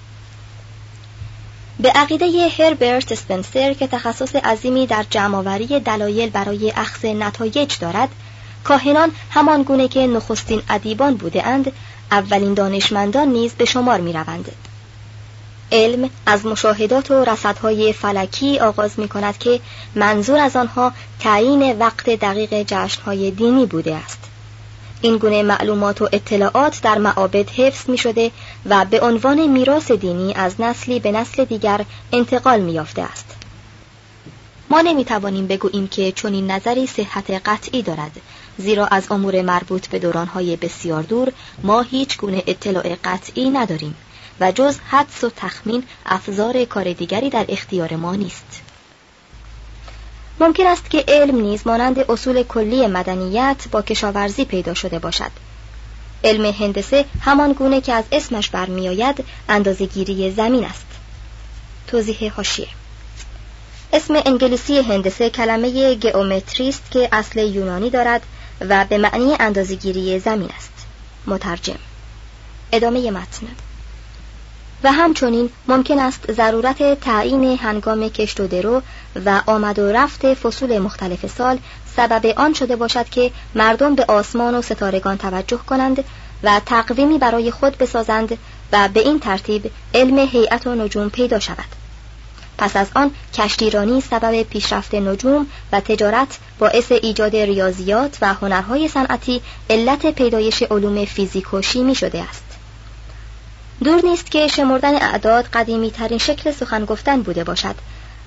به 1.80 1.90
عقیده 1.90 2.48
هربرت 2.60 3.16
سپنسر 3.16 3.74
که 3.74 3.88
تخصص 3.88 4.36
عظیمی 4.36 4.88
در 4.88 5.06
جمعآوری 5.10 5.80
دلایل 5.80 6.30
برای 6.30 6.74
اخذ 6.76 7.06
نتایج 7.06 7.80
دارد 7.80 8.10
کاهنان 8.64 9.12
همان 9.30 9.64
گونه 9.64 9.88
که 9.88 10.08
نخستین 10.08 10.62
ادیبان 10.70 11.16
بوده 11.16 11.48
اند 11.48 11.72
اولین 12.12 12.54
دانشمندان 12.54 13.28
نیز 13.28 13.54
به 13.54 13.66
شمار 13.66 14.02
می 14.02 14.14
روند. 14.14 14.52
علم 15.72 16.10
از 16.26 16.46
مشاهدات 16.46 17.12
و 17.12 17.24
رصدهای 17.24 17.94
فلکی 17.94 18.60
آغاز 18.60 19.00
می 19.00 19.08
کند 19.08 19.38
که 19.38 19.60
منظور 19.96 20.40
از 20.40 20.56
آنها 20.56 20.94
تعیین 21.20 21.80
وقت 21.80 22.10
دقیق 22.10 22.64
جشنهای 22.68 23.32
دینی 23.32 23.66
بوده 23.66 23.96
است. 23.96 24.20
این 25.02 25.18
گونه 25.18 25.44
معلومات 25.44 26.02
و 26.02 26.10
اطلاعات 26.12 26.82
در 26.82 26.98
معابد 26.98 27.50
حفظ 27.50 27.90
می 27.90 27.98
شده 27.98 28.32
و 28.66 28.86
به 28.86 29.02
عنوان 29.02 29.48
میراث 29.48 29.92
دینی 29.92 30.34
از 30.34 30.62
نسلی 30.62 31.00
به 31.00 31.12
نسل 31.12 31.46
دیگر 31.46 31.86
انتقال 32.14 32.60
می 32.62 32.72
یافته 32.72 33.02
است. 33.02 33.26
ما 34.70 34.82
نمی 34.82 35.06
توانیم 35.06 35.48
بگوییم 35.48 35.88
که 35.88 36.12
چنین 36.12 36.52
نظری 36.52 36.88
صحت 36.88 37.32
قطعی 37.46 37.82
دارد 37.82 38.12
زیرا 38.58 38.86
از 38.86 39.08
امور 39.12 39.42
مربوط 39.42 39.88
به 39.88 40.00
دورانهای 40.00 40.56
بسیار 40.56 41.04
دور 41.04 41.32
ما 41.64 41.82
هیچ 41.82 42.18
گونه 42.18 42.44
اطلاع 42.48 42.96
قطعی 43.04 43.50
نداریم. 43.50 43.96
و 44.42 44.52
جز 44.52 44.78
حدس 44.90 45.24
و 45.24 45.30
تخمین 45.36 45.84
افزار 46.06 46.66
کار 46.66 46.94
دیگری 46.94 47.30
در 47.30 47.46
اختیار 47.50 47.96
ما 47.96 48.16
نیست. 48.16 48.62
ممکن 50.40 50.68
است 50.68 50.90
که 50.90 51.06
علم 51.08 51.36
نیز 51.36 51.68
مانند 51.68 52.12
اصول 52.12 52.44
کلی 52.44 52.88
مدنیت 52.88 53.58
با 53.72 53.82
کشاورزی 53.82 54.46
پیدا 54.46 54.74
شده 54.74 55.00
باشد. 55.00 55.32
علم 56.24 56.46
هندسه 56.46 57.06
همان 57.22 57.54
گونه 57.54 57.82
که 57.82 57.94
از 57.94 58.04
اسمش 58.12 58.50
برمیآید 58.50 59.26
اندازهگیری 59.50 60.32
زمین 60.32 60.66
است. 60.66 60.86
توضیح 61.88 62.34
هاشیه 62.34 62.68
اسم 63.94 64.22
انگلیسی 64.26 64.80
هندسه 64.80 65.30
کلمه 65.30 65.94
گئومتری 65.94 66.70
است 66.70 66.92
که 66.92 67.10
اصل 67.12 67.40
یونانی 67.40 67.90
دارد 67.90 68.22
و 68.62 68.86
به 68.90 68.98
معنی 68.98 69.36
اندازهگیری 69.40 70.20
زمین 70.20 70.50
است. 70.58 70.72
مترجم. 71.28 71.80
ادامه 72.72 73.12
متن. 73.12 73.48
و 74.84 74.92
همچنین 74.92 75.50
ممکن 75.68 76.00
است 76.00 76.32
ضرورت 76.32 77.00
تعیین 77.00 77.58
هنگام 77.58 78.10
کشت 78.10 78.40
و 78.40 78.48
درو 78.48 78.82
و 79.26 79.42
آمد 79.46 79.80
و 79.80 79.92
رفت 79.92 80.34
فصول 80.34 80.80
مختلف 80.80 81.28
سال 81.28 81.60
سبب 81.96 82.26
آن 82.26 82.54
شده 82.54 82.76
باشد 82.76 83.10
که 83.10 83.32
مردم 83.56 83.96
به 83.96 84.06
آسمان 84.08 84.56
و 84.56 84.62
ستارگان 84.62 85.18
توجه 85.18 85.58
کنند 85.58 86.04
و 86.44 86.62
تقویمی 86.66 87.18
برای 87.18 87.52
خود 87.52 87.78
بسازند 87.78 88.38
و 88.72 88.90
به 88.94 89.00
این 89.00 89.20
ترتیب 89.20 89.72
علم 89.94 90.20
هیئت 90.20 90.68
و 90.68 90.76
نجوم 90.76 91.10
پیدا 91.10 91.40
شود. 91.40 91.82
پس 92.58 92.76
از 92.76 92.88
آن 92.96 93.12
کشتیرانی 93.34 94.02
سبب 94.02 94.44
پیشرفت 94.44 94.96
نجوم 94.96 95.48
و 95.72 95.80
تجارت 95.80 96.38
باعث 96.60 96.92
ایجاد 96.92 97.36
ریاضیات 97.36 98.18
و 98.22 98.34
هنرهای 98.34 98.88
صنعتی 98.88 99.42
علت 99.70 100.06
پیدایش 100.06 100.64
علوم 100.64 101.06
فیزیک 101.06 101.54
و 101.54 101.62
شیمی 101.62 101.96
شده 101.96 102.24
است. 102.24 102.51
دور 103.84 104.06
نیست 104.06 104.32
که 104.32 104.48
شمردن 104.48 104.96
اعداد 104.96 105.46
قدیمی 105.46 105.92
ترین 105.92 106.18
شکل 106.18 106.52
سخن 106.52 106.86
گفتن 106.86 107.22
بوده 107.22 107.44
باشد 107.44 107.76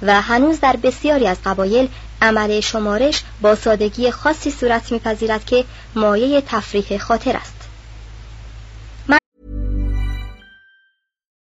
و 0.03 0.21
هنوز 0.21 0.61
در 0.61 0.77
بسیاری 0.83 1.27
از 1.27 1.37
قبایل 1.45 1.89
عمل 2.23 2.61
شمارش 2.61 3.23
با 3.41 3.55
سادگی 3.55 4.11
خاصی 4.11 4.51
صورت 4.51 4.93
میپذیرد 4.93 5.45
که 5.45 5.65
مایه 5.95 6.41
تفریح 6.41 6.99
خاطر 6.99 7.37
است. 7.37 7.54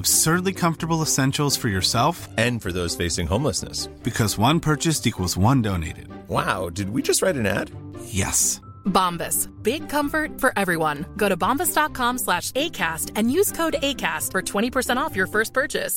Absurdly 0.00 0.52
comfortable 0.64 1.00
essentials 1.08 1.54
for 1.60 1.68
yourself 1.76 2.14
And 2.46 2.54
for 2.62 2.70
those 2.78 2.92
facing 3.02 3.26
homelessness. 3.34 3.78
because 4.08 4.32
one 4.48 4.58
purchased 4.70 5.02
equals 5.10 5.34
one 5.50 5.60
donated. 5.68 6.06
Wow, 6.36 6.58
did 6.78 6.88
we 6.94 7.00
just 7.08 7.20
write 7.22 7.38
an 7.42 7.46
ad? 7.58 7.66
Yes. 8.22 8.38
Bombas. 8.98 9.38
Big 9.70 9.82
comfort 9.96 10.30
for 10.42 10.50
everyone. 10.62 10.98
Go 11.22 11.28
to 11.32 11.36
bombas.com 11.44 12.14
slash 12.26 12.46
ACAST 12.64 13.06
and 13.18 13.26
use 13.38 13.50
code 13.60 13.76
ACAST 13.88 14.26
for 14.34 14.42
20% 14.42 14.96
off 15.02 15.12
your 15.16 15.28
first 15.34 15.52
purchase. 15.60 15.94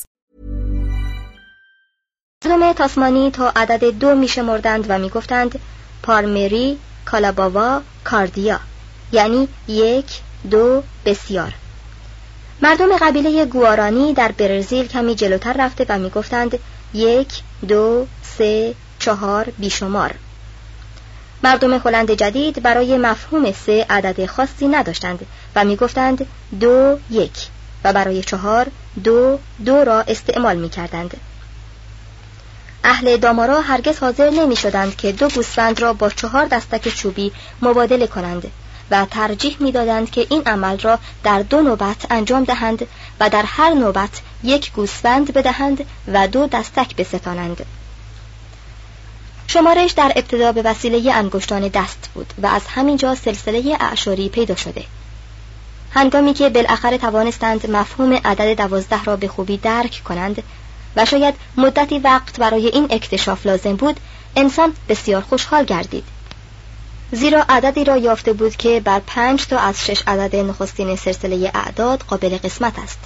مردم 2.46 2.74
تاسمانی 2.74 3.32
تا 3.32 3.52
عدد 3.56 3.84
دو 4.00 4.16
می 4.16 4.28
شمردند 4.28 4.86
و 4.90 5.00
می 5.00 5.10
گفتند 5.10 5.60
پارمری، 6.04 6.78
کالاباوا، 7.06 7.82
کاردیا 8.04 8.60
یعنی 9.12 9.48
یک، 9.68 10.06
دو، 10.52 10.84
بسیار 11.06 11.54
مردم 12.63 12.97
قبیله 12.97 13.45
گوارانی 13.45 14.15
در 14.15 14.33
برزیل 14.33 14.89
کمی 14.89 15.15
جلوتر 15.15 15.53
رفته 15.59 15.87
و 15.89 15.99
می 15.99 16.11
گفتند 16.11 16.59
یک، 16.95 17.29
دو، 17.69 18.07
سه، 18.39 18.75
چهار، 18.99 19.53
بیشمار 19.59 20.15
مردم 21.43 21.75
هلند 21.75 22.11
جدید 22.11 22.63
برای 22.63 22.99
مفهوم 22.99 23.53
سه 23.53 23.87
عدد 23.91 24.27
خاصی 24.27 24.69
نداشتند 24.69 25.27
و 25.57 25.65
می 25.65 25.77
گفتند 25.77 26.27
دو، 26.61 26.99
یک 27.11 27.49
و 27.85 27.93
برای 27.93 28.23
چهار، 28.23 28.67
دو، 29.05 29.39
دو 29.65 29.85
را 29.85 30.01
استعمال 30.01 30.57
می 30.57 30.69
کردند. 30.69 31.17
اهل 32.85 33.17
دامارا 33.17 33.61
هرگز 33.61 33.99
حاضر 33.99 34.31
نمی 34.31 34.57
شدند 34.57 34.97
که 34.97 35.13
دو 35.13 35.29
گوسفند 35.29 35.81
را 35.81 35.93
با 35.93 36.11
چهار 36.11 36.47
دستک 36.47 36.89
چوبی 36.89 37.33
مبادله 37.63 38.07
کنند 38.07 38.51
و 38.91 39.07
ترجیح 39.11 39.57
می 39.61 39.73
دادند 39.73 40.11
که 40.11 40.27
این 40.31 40.43
عمل 40.47 40.79
را 40.79 40.99
در 41.25 41.43
دو 41.43 41.61
نوبت 41.61 42.07
انجام 42.11 42.45
دهند 42.45 42.87
و 43.21 43.31
در 43.31 43.45
هر 43.47 43.75
نوبت 43.75 44.21
یک 44.43 44.73
گوسفند 44.73 45.33
بدهند 45.33 45.85
و 46.09 46.29
دو 46.29 46.47
دستک 46.47 46.97
بستانند. 46.97 47.67
شمارش 49.47 49.93
در 49.93 50.13
ابتدا 50.17 50.53
به 50.53 50.63
وسیله 50.63 51.13
انگشتان 51.13 51.69
دست 51.69 52.11
بود 52.15 52.33
و 52.43 52.47
از 52.47 52.63
همینجا 52.67 53.15
سلسله 53.15 53.77
اعشاری 53.81 54.29
پیدا 54.29 54.57
شده. 54.57 54.85
هنگامی 55.95 56.35
که 56.35 56.49
بالاخره 56.49 56.99
توانستند 56.99 57.71
مفهوم 57.71 58.13
عدد 58.13 58.57
دوازده 58.57 59.05
را 59.05 59.17
به 59.17 59.29
خوبی 59.29 59.57
درک 59.57 60.03
کنند 60.05 60.43
و 60.97 61.05
شاید 61.05 61.35
مدتی 61.57 61.99
وقت 61.99 62.39
برای 62.39 62.67
این 62.67 62.87
اکتشاف 62.91 63.47
لازم 63.47 63.77
بود 63.77 64.01
انسان 64.37 64.73
بسیار 64.89 65.23
خوشحال 65.23 65.65
گردید 65.65 66.05
زیرا 67.15 67.45
عددی 67.49 67.85
را 67.85 67.97
یافته 67.97 68.33
بود 68.33 68.57
که 68.57 68.81
بر 68.81 69.01
پنج 69.07 69.47
تا 69.47 69.59
از 69.59 69.87
شش 69.87 70.03
عدد 70.07 70.37
نخستین 70.37 70.97
سلسله 70.97 71.51
اعداد 71.55 72.03
قابل 72.03 72.39
قسمت 72.39 72.79
است. 72.79 72.99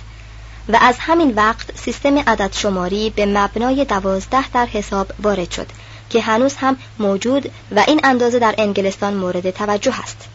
و 0.68 0.78
از 0.80 0.96
همین 0.98 1.34
وقت 1.34 1.78
سیستم 1.78 2.18
عدد 2.18 2.52
شماری 2.52 3.10
به 3.10 3.26
مبنای 3.26 3.84
دوازده 3.84 4.48
در 4.48 4.66
حساب 4.66 5.12
وارد 5.22 5.50
شد 5.50 5.66
که 6.10 6.20
هنوز 6.20 6.54
هم 6.54 6.76
موجود 6.98 7.52
و 7.76 7.84
این 7.88 8.00
اندازه 8.04 8.38
در 8.38 8.54
انگلستان 8.58 9.14
مورد 9.14 9.50
توجه 9.50 10.00
است. 10.00 10.28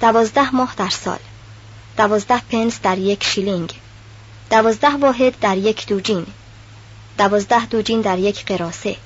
دوازده 0.00 0.54
ماه 0.54 0.74
در 0.76 0.88
سال. 0.90 1.18
دوازده 1.96 2.40
پنس 2.50 2.80
در 2.82 2.98
یک 2.98 3.24
شیلینگ. 3.24 3.72
دوازده 4.50 4.96
واحد 4.96 5.40
در 5.40 5.56
یک 5.56 5.86
دوجین. 5.86 6.26
دوازده 7.18 7.66
دوجین 7.66 8.00
در 8.00 8.18
یک 8.18 8.44
قراسه 8.44 8.96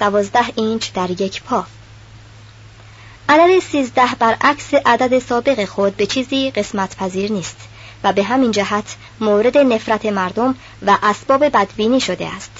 دوازده 0.00 0.44
اینچ 0.56 0.92
در 0.92 1.10
یک 1.10 1.42
پا. 1.42 1.66
عدد 3.30 3.58
سیزده 3.58 4.14
برعکس 4.18 4.74
عدد 4.74 5.18
سابق 5.18 5.64
خود 5.64 5.96
به 5.96 6.06
چیزی 6.06 6.50
قسمت 6.50 6.96
پذیر 6.96 7.32
نیست 7.32 7.56
و 8.04 8.12
به 8.12 8.22
همین 8.22 8.50
جهت 8.50 8.96
مورد 9.20 9.58
نفرت 9.58 10.06
مردم 10.06 10.54
و 10.86 10.98
اسباب 11.02 11.44
بدبینی 11.44 12.00
شده 12.00 12.26
است 12.36 12.50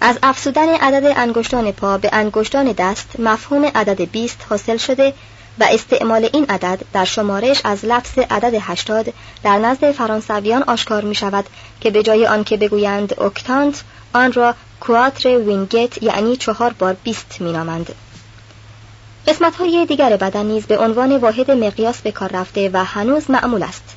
از 0.00 0.18
افسودن 0.22 0.68
عدد 0.68 1.12
انگشتان 1.16 1.72
پا 1.72 1.98
به 1.98 2.10
انگشتان 2.12 2.72
دست 2.72 3.20
مفهوم 3.20 3.64
عدد 3.64 4.00
بیست 4.00 4.46
حاصل 4.50 4.76
شده 4.76 5.14
و 5.58 5.64
استعمال 5.70 6.28
این 6.32 6.46
عدد 6.48 6.80
در 6.92 7.04
شمارش 7.04 7.60
از 7.64 7.84
لفظ 7.84 8.18
عدد 8.18 8.54
هشتاد 8.60 9.12
در 9.42 9.58
نزد 9.58 9.92
فرانسویان 9.92 10.62
آشکار 10.62 11.04
می 11.04 11.14
شود 11.14 11.44
که 11.80 11.90
به 11.90 12.02
جای 12.02 12.26
آنکه 12.26 12.56
بگویند 12.56 13.20
اکتانت 13.20 13.82
آن 14.12 14.32
را 14.32 14.54
کواتر 14.80 15.38
وینگت 15.38 16.02
یعنی 16.02 16.36
چهار 16.36 16.72
بار 16.72 16.96
بیست 17.04 17.36
می 17.40 17.52
نامند. 17.52 17.94
قسمت 19.26 19.56
های 19.56 19.86
دیگر 19.86 20.16
بدن 20.16 20.46
نیز 20.46 20.66
به 20.66 20.78
عنوان 20.78 21.16
واحد 21.16 21.50
مقیاس 21.50 22.00
به 22.00 22.12
کار 22.12 22.30
رفته 22.32 22.70
و 22.72 22.84
هنوز 22.84 23.30
معمول 23.30 23.62
است. 23.62 23.96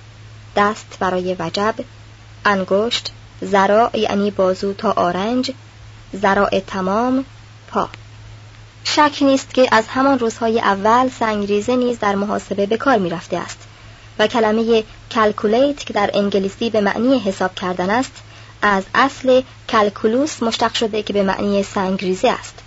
دست 0.55 0.97
برای 0.99 1.35
وجب، 1.39 1.75
انگشت، 2.45 3.11
زراع 3.41 3.99
یعنی 3.99 4.31
بازو 4.31 4.73
تا 4.73 4.91
آرنج 4.91 5.51
زراع 6.13 6.59
تمام 6.59 7.25
پا 7.67 7.89
شک 8.83 9.17
نیست 9.21 9.53
که 9.53 9.67
از 9.71 9.87
همان 9.87 10.19
روزهای 10.19 10.59
اول 10.59 11.09
سنگریزه 11.09 11.75
نیز 11.75 11.99
در 11.99 12.15
محاسبه 12.15 12.65
به 12.65 12.77
کار 12.77 12.97
می 12.97 13.09
رفته 13.09 13.37
است 13.37 13.59
و 14.19 14.27
کلمه 14.27 14.83
calculate 15.11 15.85
که 15.85 15.93
در 15.93 16.11
انگلیسی 16.13 16.69
به 16.69 16.81
معنی 16.81 17.19
حساب 17.19 17.55
کردن 17.55 17.89
است 17.89 18.13
از 18.61 18.83
اصل 18.95 19.41
calculus 19.69 20.43
مشتق 20.43 20.73
شده 20.73 21.03
که 21.03 21.13
به 21.13 21.23
معنی 21.23 21.63
سنگریزه 21.63 22.29
است 22.29 22.59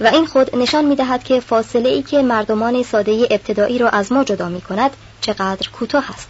و 0.00 0.06
این 0.06 0.26
خود 0.26 0.56
نشان 0.56 0.84
می 0.84 0.96
دهد 0.96 1.24
که 1.24 1.40
فاصله 1.40 1.88
ای 1.88 2.02
که 2.02 2.22
مردمان 2.22 2.82
ساده 2.82 3.28
ابتدایی 3.30 3.78
را 3.78 3.88
از 3.88 4.12
ما 4.12 4.24
جدا 4.24 4.48
می 4.48 4.60
کند 4.60 4.90
چقدر 5.20 5.68
کوتاه 5.68 6.10
است. 6.10 6.28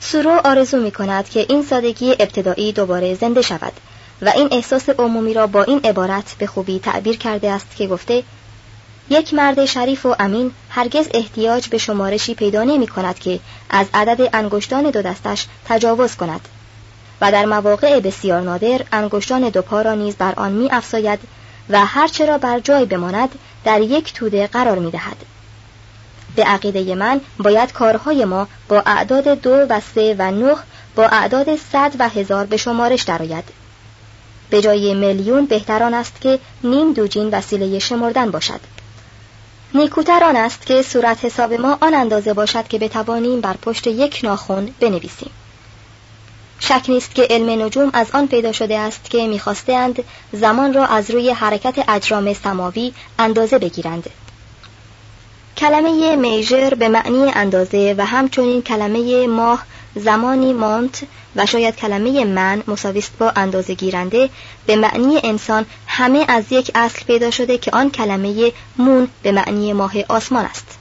ثورو 0.00 0.40
آرزو 0.44 0.80
می 0.80 0.90
کند 0.90 1.28
که 1.28 1.46
این 1.48 1.62
سادگی 1.62 2.12
ابتدایی 2.12 2.72
دوباره 2.72 3.14
زنده 3.14 3.42
شود 3.42 3.72
و 4.22 4.28
این 4.28 4.48
احساس 4.50 4.88
عمومی 4.88 5.34
را 5.34 5.46
با 5.46 5.62
این 5.62 5.80
عبارت 5.84 6.34
به 6.38 6.46
خوبی 6.46 6.78
تعبیر 6.78 7.16
کرده 7.16 7.50
است 7.50 7.76
که 7.76 7.86
گفته 7.86 8.22
یک 9.10 9.34
مرد 9.34 9.64
شریف 9.64 10.06
و 10.06 10.16
امین 10.18 10.52
هرگز 10.70 11.08
احتیاج 11.14 11.68
به 11.68 11.78
شمارشی 11.78 12.34
پیدا 12.34 12.64
نمی 12.64 12.86
کند 12.86 13.18
که 13.18 13.40
از 13.70 13.86
عدد 13.94 14.30
انگشتان 14.32 14.90
دو 14.90 15.02
دستش 15.02 15.46
تجاوز 15.64 16.16
کند. 16.16 16.48
و 17.20 17.32
در 17.32 17.46
مواقع 17.46 18.00
بسیار 18.00 18.40
نادر 18.40 18.80
انگشتان 18.92 19.48
دو 19.48 19.62
پا 19.62 19.82
را 19.82 19.94
نیز 19.94 20.16
بر 20.16 20.34
آن 20.36 20.52
می 20.52 20.68
افساید 20.70 21.20
و 21.70 21.86
هرچه 21.86 22.26
را 22.26 22.38
بر 22.38 22.60
جای 22.60 22.84
بماند 22.84 23.28
در 23.64 23.80
یک 23.80 24.14
توده 24.14 24.46
قرار 24.46 24.78
می 24.78 24.90
دهد. 24.90 25.16
به 26.36 26.44
عقیده 26.44 26.94
من 26.94 27.20
باید 27.38 27.72
کارهای 27.72 28.24
ما 28.24 28.48
با 28.68 28.82
اعداد 28.86 29.28
دو 29.28 29.50
و 29.50 29.80
سه 29.94 30.16
و 30.18 30.30
نه 30.30 30.56
با 30.96 31.04
اعداد 31.04 31.56
صد 31.56 31.92
و 31.98 32.08
هزار 32.08 32.46
به 32.46 32.56
شمارش 32.56 33.02
درآید. 33.02 33.44
به 34.50 34.60
جای 34.60 34.94
میلیون 34.94 35.46
بهتران 35.46 35.94
است 35.94 36.20
که 36.20 36.38
نیم 36.64 36.92
دوجین 36.92 37.28
وسیله 37.30 37.78
شمردن 37.78 38.30
باشد. 38.30 38.60
نیکوتر 39.74 40.24
آن 40.24 40.36
است 40.36 40.66
که 40.66 40.82
صورت 40.82 41.24
حساب 41.24 41.52
ما 41.52 41.78
آن 41.80 41.94
اندازه 41.94 42.34
باشد 42.34 42.68
که 42.68 42.78
بتوانیم 42.78 43.40
بر 43.40 43.56
پشت 43.62 43.86
یک 43.86 44.20
ناخن 44.22 44.68
بنویسیم. 44.80 45.30
شک 46.60 46.84
نیست 46.88 47.14
که 47.14 47.26
علم 47.30 47.62
نجوم 47.62 47.90
از 47.92 48.10
آن 48.12 48.26
پیدا 48.26 48.52
شده 48.52 48.78
است 48.78 49.10
که 49.10 49.26
می‌خواستند 49.26 50.04
زمان 50.32 50.74
را 50.74 50.86
از 50.86 51.10
روی 51.10 51.30
حرکت 51.30 51.84
اجرام 51.88 52.32
سماوی 52.32 52.92
اندازه 53.18 53.58
بگیرند. 53.58 54.10
کلمه 55.56 56.16
میجر 56.16 56.70
به 56.70 56.88
معنی 56.88 57.32
اندازه 57.34 57.94
و 57.98 58.06
همچنین 58.06 58.62
کلمه 58.62 59.26
ماه 59.26 59.64
زمانی 59.94 60.52
مانت 60.52 61.02
و 61.36 61.46
شاید 61.46 61.76
کلمه 61.76 62.24
من 62.24 62.62
مساویست 62.66 63.12
با 63.18 63.32
اندازه 63.36 63.74
گیرنده 63.74 64.30
به 64.66 64.76
معنی 64.76 65.20
انسان 65.24 65.66
همه 65.86 66.24
از 66.28 66.44
یک 66.50 66.70
اصل 66.74 67.04
پیدا 67.04 67.30
شده 67.30 67.58
که 67.58 67.70
آن 67.70 67.90
کلمه 67.90 68.52
مون 68.78 69.08
به 69.22 69.32
معنی 69.32 69.72
ماه 69.72 69.92
آسمان 70.08 70.44
است 70.44 70.78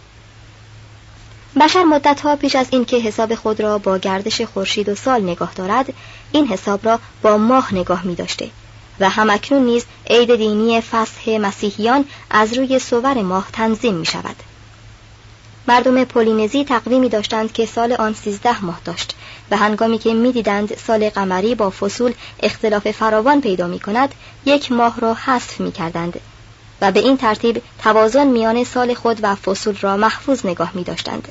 بشر 1.58 1.84
مدتها 1.84 2.36
پیش 2.36 2.56
از 2.56 2.67
اینکه 2.72 2.98
حساب 2.98 3.36
خود 3.36 3.62
را 3.62 3.78
با 3.78 3.98
گردش 3.98 4.41
خورشید 4.41 4.89
و 4.89 4.96
سال 4.96 5.24
نگاه 5.24 5.54
دارد 5.54 5.93
این 6.32 6.48
حساب 6.48 6.86
را 6.86 7.00
با 7.22 7.38
ماه 7.38 7.76
نگاه 7.76 8.06
می 8.06 8.15
داشته 8.15 8.50
و 9.00 9.10
همکنون 9.10 9.65
نیز 9.65 9.86
عید 10.10 10.36
دینی 10.36 10.82
فصح 10.82 11.38
مسیحیان 11.38 12.06
از 12.30 12.54
روی 12.54 12.80
سور 12.80 13.22
ماه 13.22 13.48
تنظیم 13.54 13.93
می 13.96 14.06
شود 14.06 14.36
مردم 15.67 16.04
پولینزی 16.04 16.65
تقویمی 16.65 17.10
داشتند 17.10 17.54
که 17.54 17.65
سال 17.65 17.93
آن 17.93 18.13
سیزده 18.13 18.65
ماه 18.65 18.82
داشت 18.86 19.15
و 19.52 19.58
هنگامی 19.58 19.98
که 19.98 20.13
می‌دیدند 20.13 20.78
سال 20.78 21.10
قمری 21.10 21.56
با 21.56 21.70
فصول 21.70 22.13
اختلاف 22.43 22.91
فراوان 22.91 23.41
پیدا 23.41 23.67
می 23.67 23.80
کند 23.80 24.15
یک 24.46 24.72
ماه 24.72 25.00
را 25.00 25.13
حذف 25.13 25.60
می 25.60 25.72
کردند 25.72 26.20
و 26.82 26.91
به 26.91 27.00
این 27.00 27.17
ترتیب 27.17 27.62
توازن 27.84 28.28
میان 28.28 28.63
سال 28.63 28.93
خود 28.93 29.20
و 29.22 29.36
فصول 29.36 29.78
را 29.82 29.98
محفوظ 29.98 30.46
نگاه 30.46 30.72
می 30.74 30.84
داشتند. 30.84 31.28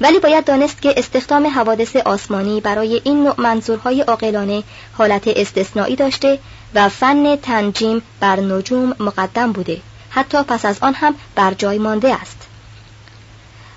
ولی 0.00 0.18
باید 0.18 0.44
دانست 0.44 0.82
که 0.82 0.94
استخدام 0.96 1.46
حوادث 1.46 1.96
آسمانی 1.96 2.60
برای 2.60 3.00
این 3.04 3.24
نوع 3.24 3.40
منظورهای 3.40 4.00
عاقلانه 4.00 4.62
حالت 4.92 5.28
استثنایی 5.28 5.96
داشته 5.96 6.38
و 6.74 6.88
فن 6.88 7.36
تنجیم 7.36 8.02
بر 8.20 8.40
نجوم 8.40 8.94
مقدم 9.00 9.52
بوده. 9.52 9.80
حتی 10.10 10.42
پس 10.42 10.64
از 10.64 10.78
آن 10.80 10.94
هم 10.94 11.14
بر 11.34 11.54
جای 11.54 11.78
مانده 11.78 12.14
است. 12.14 12.36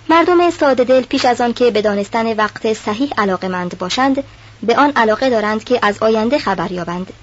مردم 0.09 0.49
ساده 0.49 0.83
دل 0.83 1.01
پیش 1.01 1.25
از 1.25 1.41
آن 1.41 1.53
که 1.53 1.71
به 1.71 1.81
دانستن 1.81 2.33
وقت 2.33 2.73
صحیح 2.73 3.13
علاقه 3.17 3.47
مند 3.47 3.77
باشند 3.77 4.23
به 4.63 4.77
آن 4.77 4.91
علاقه 4.95 5.29
دارند 5.29 5.63
که 5.63 5.79
از 5.81 5.97
آینده 5.99 6.39
خبر 6.39 6.71
یابند. 6.71 7.13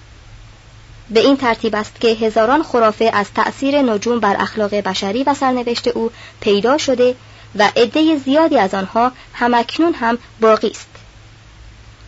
به 1.10 1.20
این 1.20 1.36
ترتیب 1.36 1.74
است 1.74 2.00
که 2.00 2.08
هزاران 2.08 2.62
خرافه 2.62 3.10
از 3.14 3.26
تأثیر 3.34 3.82
نجوم 3.82 4.20
بر 4.20 4.36
اخلاق 4.38 4.74
بشری 4.74 5.22
و 5.22 5.34
سرنوشت 5.34 5.88
او 5.88 6.10
پیدا 6.40 6.78
شده 6.78 7.14
و 7.58 7.70
عده 7.76 8.16
زیادی 8.16 8.58
از 8.58 8.74
آنها 8.74 9.12
همکنون 9.34 9.94
هم 9.94 10.18
باقی 10.40 10.70
است. 10.70 10.88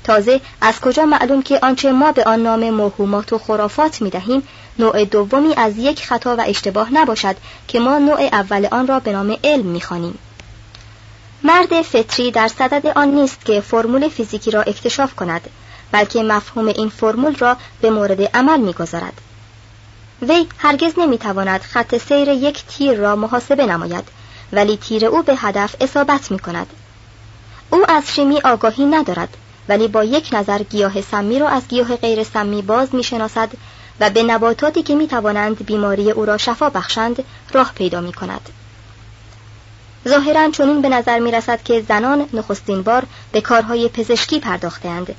تازه 0.04 0.40
از 0.60 0.80
کجا 0.80 1.06
معلوم 1.06 1.42
که 1.42 1.58
آنچه 1.62 1.92
ما 1.92 2.12
به 2.12 2.24
آن 2.24 2.42
نام 2.42 2.70
موهومات 2.70 3.32
و 3.32 3.38
خرافات 3.38 4.02
می 4.02 4.10
دهیم 4.10 4.42
نوع 4.78 5.04
دومی 5.04 5.54
از 5.56 5.78
یک 5.78 6.06
خطا 6.06 6.36
و 6.36 6.44
اشتباه 6.46 6.94
نباشد 6.94 7.36
که 7.68 7.80
ما 7.80 7.98
نوع 7.98 8.20
اول 8.20 8.68
آن 8.70 8.86
را 8.86 9.00
به 9.00 9.12
نام 9.12 9.36
علم 9.44 9.66
می 9.66 9.80
خانیم. 9.80 10.18
مرد 11.42 11.82
فطری 11.82 12.30
در 12.30 12.48
صدد 12.48 12.86
آن 12.86 13.08
نیست 13.08 13.44
که 13.44 13.60
فرمول 13.60 14.08
فیزیکی 14.08 14.50
را 14.50 14.62
اکتشاف 14.62 15.14
کند 15.14 15.50
بلکه 15.92 16.22
مفهوم 16.22 16.66
این 16.66 16.88
فرمول 16.88 17.34
را 17.34 17.56
به 17.80 17.90
مورد 17.90 18.22
عمل 18.22 18.60
می‌گذارد 18.60 19.20
وی 20.22 20.46
هرگز 20.58 20.92
نمی‌تواند 20.98 21.60
خط 21.60 21.98
سیر 21.98 22.28
یک 22.28 22.64
تیر 22.66 22.98
را 22.98 23.16
محاسبه 23.16 23.66
نماید. 23.66 24.04
ولی 24.52 24.76
تیر 24.76 25.06
او 25.06 25.22
به 25.22 25.36
هدف 25.36 25.76
اصابت 25.80 26.30
می 26.30 26.38
کند 26.38 26.66
او 27.70 27.90
از 27.90 28.14
شیمی 28.14 28.40
آگاهی 28.40 28.84
ندارد 28.84 29.36
ولی 29.68 29.88
با 29.88 30.04
یک 30.04 30.28
نظر 30.32 30.62
گیاه 30.62 31.02
سمی 31.02 31.38
را 31.38 31.48
از 31.48 31.68
گیاه 31.68 31.96
غیر 31.96 32.24
سمی 32.24 32.62
باز 32.62 32.94
می 32.94 33.02
شناسد 33.02 33.48
و 34.00 34.10
به 34.10 34.22
نباتاتی 34.22 34.82
که 34.82 34.94
می 34.94 35.08
توانند 35.08 35.66
بیماری 35.66 36.10
او 36.10 36.24
را 36.24 36.36
شفا 36.36 36.70
بخشند 36.70 37.24
راه 37.52 37.72
پیدا 37.74 38.00
می 38.00 38.12
کند. 38.12 38.48
ظاهرا 40.08 40.50
چنین 40.50 40.82
به 40.82 40.88
نظر 40.88 41.18
می 41.18 41.30
رسد 41.30 41.62
که 41.62 41.84
زنان 41.88 42.28
نخستین 42.32 42.82
بار 42.82 43.06
به 43.32 43.40
کارهای 43.40 43.88
پزشکی 43.88 44.40
پرداختند 44.40 45.14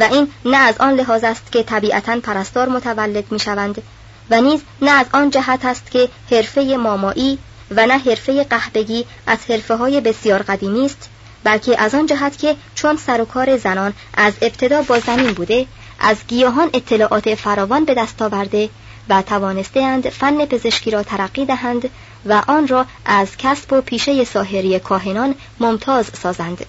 و 0.00 0.02
این 0.02 0.32
نه 0.44 0.56
از 0.56 0.78
آن 0.78 0.94
لحاظ 0.94 1.24
است 1.24 1.52
که 1.52 1.62
طبیعتا 1.62 2.20
پرستار 2.20 2.68
متولد 2.68 3.32
می 3.32 3.38
شوند 3.38 3.82
و 4.30 4.40
نیز 4.40 4.60
نه 4.82 4.90
از 4.90 5.06
آن 5.12 5.30
جهت 5.30 5.64
است 5.64 5.90
که 5.90 6.08
حرفه 6.30 6.76
مامایی 6.76 7.38
و 7.70 7.86
نه 7.86 7.98
حرفه 7.98 8.44
قهبگی 8.44 9.04
از 9.26 9.38
حرفه 9.48 9.74
های 9.74 10.00
بسیار 10.00 10.42
قدیمی 10.42 10.84
است 10.84 11.08
بلکه 11.44 11.80
از 11.82 11.94
آن 11.94 12.06
جهت 12.06 12.38
که 12.38 12.56
چون 12.74 12.96
سر 12.96 13.20
و 13.20 13.24
کار 13.24 13.56
زنان 13.56 13.92
از 14.14 14.32
ابتدا 14.42 14.82
با 14.82 14.98
زمین 14.98 15.32
بوده 15.32 15.66
از 16.00 16.16
گیاهان 16.28 16.70
اطلاعات 16.74 17.34
فراوان 17.34 17.84
به 17.84 17.94
دست 17.94 18.22
آورده 18.22 18.70
و 19.08 19.22
توانستهاند 19.22 20.08
فن 20.08 20.44
پزشکی 20.44 20.90
را 20.90 21.02
ترقی 21.02 21.44
دهند 21.44 21.90
و 22.26 22.42
آن 22.48 22.68
را 22.68 22.86
از 23.04 23.36
کسب 23.36 23.72
و 23.72 23.80
پیشه 23.80 24.24
ساحری 24.24 24.78
کاهنان 24.78 25.34
ممتاز 25.60 26.10
سازند. 26.22 26.66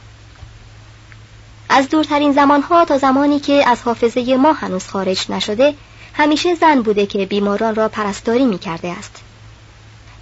از 1.69 1.89
دورترین 1.89 2.33
زمانها 2.33 2.85
تا 2.85 2.97
زمانی 2.97 3.39
که 3.39 3.69
از 3.69 3.81
حافظه 3.81 4.35
ما 4.35 4.53
هنوز 4.53 4.87
خارج 4.87 5.31
نشده 5.31 5.73
همیشه 6.13 6.55
زن 6.55 6.81
بوده 6.81 7.05
که 7.05 7.25
بیماران 7.25 7.75
را 7.75 7.87
پرستاری 7.87 8.45
می 8.45 8.57
کرده 8.59 8.87
است. 8.87 9.26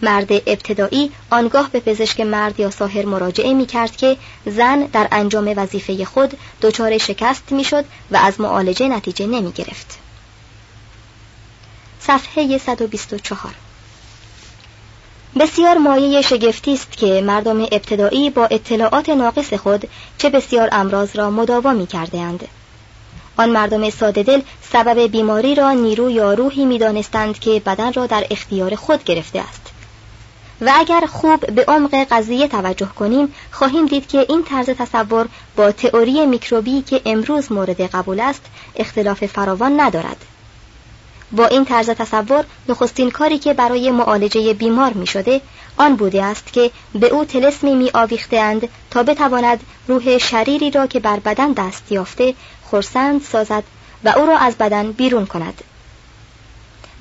مرد 0.02 0.32
ابتدایی 0.32 1.12
آنگاه 1.30 1.70
به 1.70 1.80
پزشک 1.80 2.22
مرد 2.22 2.60
یا 2.60 2.72
ساحر 2.72 3.06
مراجعه 3.06 3.54
می 3.54 3.66
کرد 3.66 3.96
که 3.96 4.18
زن 4.46 4.80
در 4.80 5.08
انجام 5.12 5.54
وظیفه 5.58 6.06
خود 6.06 6.38
دچار 6.62 6.98
شکست 6.98 7.52
می 7.52 7.64
شد 7.64 7.86
و 8.12 8.18
از 8.18 8.42
معالجه 8.42 8.88
نتیجه 8.88 9.28
نمی 9.28 9.52
گرفت. 9.52 9.98
صفحه 12.00 12.58
124 12.58 13.54
بسیار 15.40 15.78
مایه 15.78 16.22
شگفتی 16.22 16.74
است 16.74 16.92
که 16.92 17.22
مردم 17.22 17.62
ابتدایی 17.62 18.30
با 18.30 18.46
اطلاعات 18.46 19.10
ناقص 19.10 19.54
خود 19.54 19.90
چه 20.18 20.30
بسیار 20.30 20.70
امراض 20.72 21.16
را 21.16 21.30
مداوا 21.30 21.74
می 21.74 21.88
کرده 21.88 22.20
اند. 22.20 22.48
آن 23.38 23.50
مردم 23.50 23.90
ساده 23.90 24.24
دل 24.24 24.42
سبب 24.72 25.00
بیماری 25.00 25.56
را 25.56 25.72
نیرو 25.72 26.12
یا 26.12 26.34
روحی 26.34 26.66
می 26.66 26.78
دانستند 26.78 27.40
که 27.40 27.62
بدن 27.66 27.94
را 27.94 28.08
در 28.08 28.28
اختیار 28.32 28.76
خود 28.76 29.04
گرفته 29.04 29.40
است. 29.40 29.75
و 30.62 30.72
اگر 30.76 31.06
خوب 31.06 31.46
به 31.46 31.66
عمق 31.68 32.08
قضیه 32.12 32.48
توجه 32.48 32.90
کنیم 33.00 33.34
خواهیم 33.52 33.86
دید 33.86 34.08
که 34.08 34.26
این 34.30 34.44
طرز 34.44 34.70
تصور 34.70 35.28
با 35.56 35.72
تئوری 35.72 36.26
میکروبی 36.26 36.82
که 36.82 37.02
امروز 37.06 37.52
مورد 37.52 37.82
قبول 37.82 38.20
است 38.20 38.42
اختلاف 38.76 39.26
فراوان 39.26 39.80
ندارد. 39.80 40.26
با 41.32 41.46
این 41.46 41.66
طرز 41.66 41.90
تصور 41.90 42.46
نخستین 42.70 43.12
کاری 43.12 43.38
که 43.38 43.54
برای 43.54 43.92
معالجه 43.92 44.54
بیمار 44.54 44.94
می 44.94 45.08
شده 45.08 45.42
آن 45.78 45.96
بوده 45.96 46.24
است 46.24 46.54
که 46.54 46.72
به 46.96 47.08
او 47.08 47.26
تلسمی 47.26 47.76
می 47.76 47.92
آویختند 47.94 48.70
تا 48.92 49.04
بتواند 49.04 49.60
روح 49.88 50.18
شریری 50.18 50.72
را 50.72 50.88
که 50.88 51.00
بر 51.00 51.20
بدن 51.20 51.52
دست 51.52 51.92
یافته 51.92 52.34
خرسند 52.72 53.22
سازد 53.22 53.64
و 54.04 54.10
او 54.10 54.26
را 54.26 54.38
از 54.38 54.56
بدن 54.56 54.92
بیرون 54.92 55.26
کند 55.26 55.64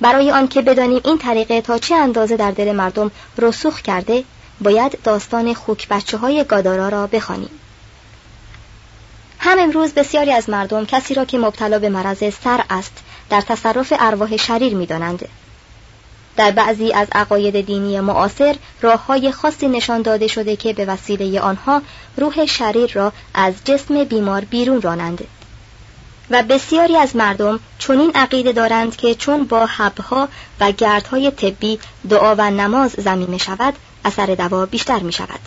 برای 0.05 0.31
آنکه 0.31 0.63
بدانیم 0.63 1.01
این 1.05 1.19
طریقه 1.19 1.61
تا 1.61 1.79
چه 1.79 1.95
اندازه 1.95 2.37
در 2.37 2.51
دل 2.51 2.73
مردم 2.73 3.11
رسوخ 3.39 3.81
کرده 3.81 4.25
باید 4.61 4.99
داستان 5.05 5.55
خوک 5.55 5.89
بچه 5.89 6.17
های 6.17 6.45
گادارا 6.45 6.89
را 6.89 7.07
بخوانیم. 7.07 7.51
هم 9.39 9.59
امروز 9.59 9.95
بسیاری 9.95 10.33
از 10.33 10.51
مردم 10.51 10.87
کسی 10.87 11.15
را 11.15 11.25
که 11.25 11.39
مبتلا 11.39 11.79
به 11.79 11.89
مرض 11.89 12.35
سر 12.45 12.65
است 12.71 12.93
در 13.31 13.41
تصرف 13.41 13.93
ارواح 13.99 14.37
شریر 14.37 14.75
می‌دانند. 14.75 15.29
در 16.37 16.51
بعضی 16.51 16.93
از 16.93 17.09
عقاید 17.13 17.67
دینی 17.67 18.01
معاصر 18.01 18.57
راه 18.81 19.07
های 19.07 19.33
خاصی 19.33 19.69
نشان 19.69 20.03
داده 20.03 20.27
شده 20.27 20.57
که 20.57 20.73
به 20.73 20.85
وسیله 20.85 21.41
آنها 21.41 21.83
روح 22.17 22.47
شریر 22.47 22.93
را 22.93 23.13
از 23.35 23.55
جسم 23.65 24.05
بیمار 24.05 24.45
بیرون 24.45 24.83
رانند. 24.83 25.25
و 26.31 26.43
بسیاری 26.43 26.97
از 26.97 27.17
مردم 27.17 27.61
چنین 27.79 28.13
عقیده 28.15 28.53
دارند 28.53 28.97
که 28.97 29.15
چون 29.15 29.45
با 29.45 29.67
حبها 29.67 30.29
و 30.61 30.73
گردهای 30.73 31.31
طبی 31.31 31.79
دعا 32.09 32.35
و 32.35 32.51
نماز 32.51 32.91
زمینه 32.91 33.39
شود 33.39 33.75
اثر 34.05 34.27
دوا 34.27 34.67
بیشتر 34.67 34.99
می 34.99 35.13
شود. 35.13 35.41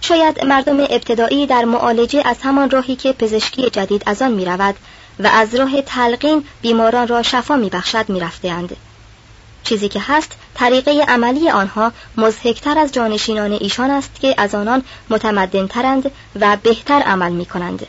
شاید 0.00 0.44
مردم 0.44 0.80
ابتدایی 0.80 1.46
در 1.46 1.64
معالجه 1.64 2.22
از 2.24 2.36
همان 2.42 2.70
راهی 2.70 2.96
که 2.96 3.12
پزشکی 3.12 3.70
جدید 3.70 4.02
از 4.06 4.22
آن 4.22 4.32
می 4.32 4.44
رود 4.44 4.74
و 5.18 5.26
از 5.26 5.54
راه 5.54 5.82
تلقین 5.82 6.44
بیماران 6.62 7.08
را 7.08 7.22
شفا 7.22 7.56
می 7.56 7.70
بخشد 7.70 8.08
می 8.08 8.20
رفتند. 8.20 8.76
چیزی 9.64 9.88
که 9.88 10.00
هست 10.00 10.32
طریقه 10.54 11.04
عملی 11.08 11.50
آنها 11.50 11.92
مزهکتر 12.16 12.78
از 12.78 12.92
جانشینان 12.92 13.52
ایشان 13.52 13.90
است 13.90 14.10
که 14.20 14.34
از 14.38 14.54
آنان 14.54 14.82
متمدنترند 15.10 16.10
و 16.40 16.56
بهتر 16.62 17.02
عمل 17.02 17.32
می 17.32 17.46
کنند. 17.46 17.86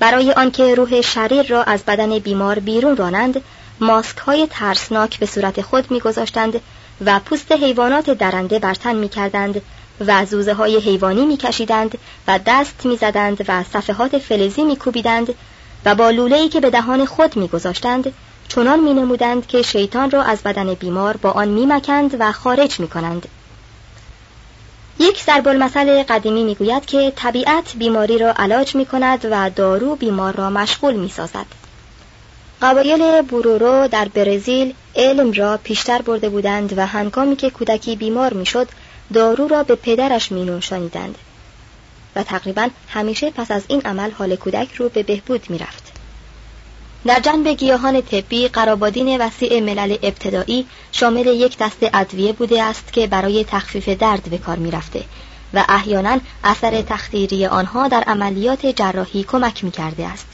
برای 0.00 0.32
آنکه 0.32 0.74
روح 0.74 1.00
شریر 1.00 1.42
را 1.42 1.62
از 1.62 1.84
بدن 1.84 2.18
بیمار 2.18 2.58
بیرون 2.58 2.96
رانند 2.96 3.42
ماسک 3.80 4.18
های 4.18 4.48
ترسناک 4.50 5.18
به 5.18 5.26
صورت 5.26 5.62
خود 5.62 5.90
میگذاشتند 5.90 6.60
و 7.04 7.20
پوست 7.20 7.52
حیوانات 7.52 8.10
درنده 8.10 8.58
بر 8.58 8.74
تن 8.74 8.96
می‌کردند 8.96 9.62
و 10.06 10.24
زوزه 10.24 10.54
های 10.54 10.76
حیوانی 10.76 11.26
میکشیدند 11.26 11.98
و 12.28 12.40
دست 12.46 12.86
می‌زدند 12.86 13.44
و 13.48 13.62
صفحات 13.62 14.18
فلزی 14.18 14.64
میکوبیدند 14.64 15.34
و 15.84 15.94
با 15.94 16.10
لوله‌ای 16.10 16.48
که 16.48 16.60
به 16.60 16.70
دهان 16.70 17.04
خود 17.04 17.36
میگذاشتند 17.36 18.12
چنان 18.48 18.80
مینمودند 18.80 19.46
که 19.46 19.62
شیطان 19.62 20.10
را 20.10 20.22
از 20.22 20.42
بدن 20.42 20.74
بیمار 20.74 21.16
با 21.16 21.30
آن 21.30 21.48
میمکند 21.48 22.16
و 22.18 22.32
خارج 22.32 22.80
می‌کنند. 22.80 23.28
یک 25.00 25.22
ضرب 25.24 25.48
المثل 25.48 26.02
قدیمی 26.02 26.44
می‌گوید 26.44 26.86
که 26.86 27.12
طبیعت 27.16 27.76
بیماری 27.76 28.18
را 28.18 28.32
علاج 28.36 28.74
می 28.74 28.86
کند 28.86 29.28
و 29.30 29.50
دارو 29.50 29.96
بیمار 29.96 30.36
را 30.36 30.50
مشغول 30.50 30.94
می 30.94 31.08
سازد. 31.08 31.46
قبایل 32.62 33.22
بورورو 33.22 33.88
در 33.88 34.08
برزیل 34.08 34.74
علم 34.96 35.32
را 35.32 35.56
پیشتر 35.64 36.02
برده 36.02 36.28
بودند 36.28 36.78
و 36.78 36.86
هنگامی 36.86 37.36
که 37.36 37.50
کودکی 37.50 37.96
بیمار 37.96 38.34
می‌شد 38.34 38.68
دارو 39.14 39.48
را 39.48 39.62
به 39.62 39.74
پدرش 39.74 40.32
می 40.32 40.44
نوشانیدند 40.44 41.18
و 42.16 42.22
تقریبا 42.22 42.68
همیشه 42.88 43.30
پس 43.30 43.50
از 43.50 43.62
این 43.68 43.80
عمل 43.84 44.10
حال 44.10 44.36
کودک 44.36 44.74
رو 44.74 44.88
به 44.88 45.02
بهبود 45.02 45.50
می 45.50 45.58
رفت. 45.58 45.97
در 47.06 47.20
جنب 47.20 47.48
گیاهان 47.48 48.02
طبی 48.02 48.48
قرابادین 48.48 49.20
وسیع 49.20 49.60
ملل 49.60 49.96
ابتدایی 50.02 50.66
شامل 50.92 51.26
یک 51.26 51.58
دست 51.58 51.78
ادویه 51.94 52.32
بوده 52.32 52.62
است 52.62 52.92
که 52.92 53.06
برای 53.06 53.44
تخفیف 53.44 53.88
درد 53.88 54.22
به 54.30 54.38
کار 54.38 54.56
می‌رفته 54.56 55.04
و 55.54 55.64
احیانا 55.68 56.20
اثر 56.44 56.82
تخدیری 56.82 57.46
آنها 57.46 57.88
در 57.88 58.02
عملیات 58.02 58.66
جراحی 58.66 59.24
کمک 59.24 59.64
می 59.64 59.70
کرده 59.70 60.06
است. 60.06 60.26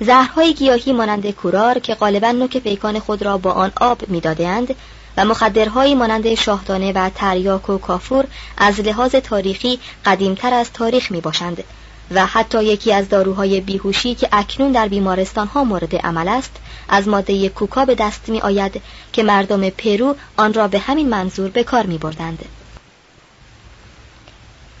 زهرهای 0.00 0.54
گیاهی 0.54 0.92
مانند 0.92 1.30
کورار 1.30 1.78
که 1.78 1.94
غالبا 1.94 2.30
نوک 2.30 2.56
پیکان 2.56 2.98
خود 2.98 3.22
را 3.22 3.38
با 3.38 3.52
آن 3.52 3.72
آب 3.80 4.08
میدادهاند 4.08 4.74
و 5.16 5.24
مخدرهایی 5.24 5.94
مانند 5.94 6.34
شاهدانه 6.34 6.92
و 6.92 7.10
تریاک 7.14 7.70
و 7.70 7.78
کافور 7.78 8.24
از 8.56 8.80
لحاظ 8.80 9.14
تاریخی 9.14 9.78
قدیمتر 10.04 10.54
از 10.54 10.72
تاریخ 10.72 11.10
می 11.10 11.20
باشند 11.20 11.64
و 12.10 12.26
حتی 12.26 12.64
یکی 12.64 12.92
از 12.92 13.08
داروهای 13.08 13.60
بیهوشی 13.60 14.14
که 14.14 14.28
اکنون 14.32 14.72
در 14.72 14.88
بیمارستان 14.88 15.46
ها 15.46 15.64
مورد 15.64 15.96
عمل 15.96 16.28
است 16.28 16.56
از 16.88 17.08
ماده 17.08 17.48
کوکا 17.48 17.84
به 17.84 17.94
دست 17.94 18.28
می 18.28 18.40
آید 18.40 18.82
که 19.12 19.22
مردم 19.22 19.70
پرو 19.70 20.16
آن 20.36 20.54
را 20.54 20.68
به 20.68 20.78
همین 20.78 21.08
منظور 21.08 21.50
به 21.50 21.64
کار 21.64 21.86
می 21.86 21.98
بردند. 21.98 22.44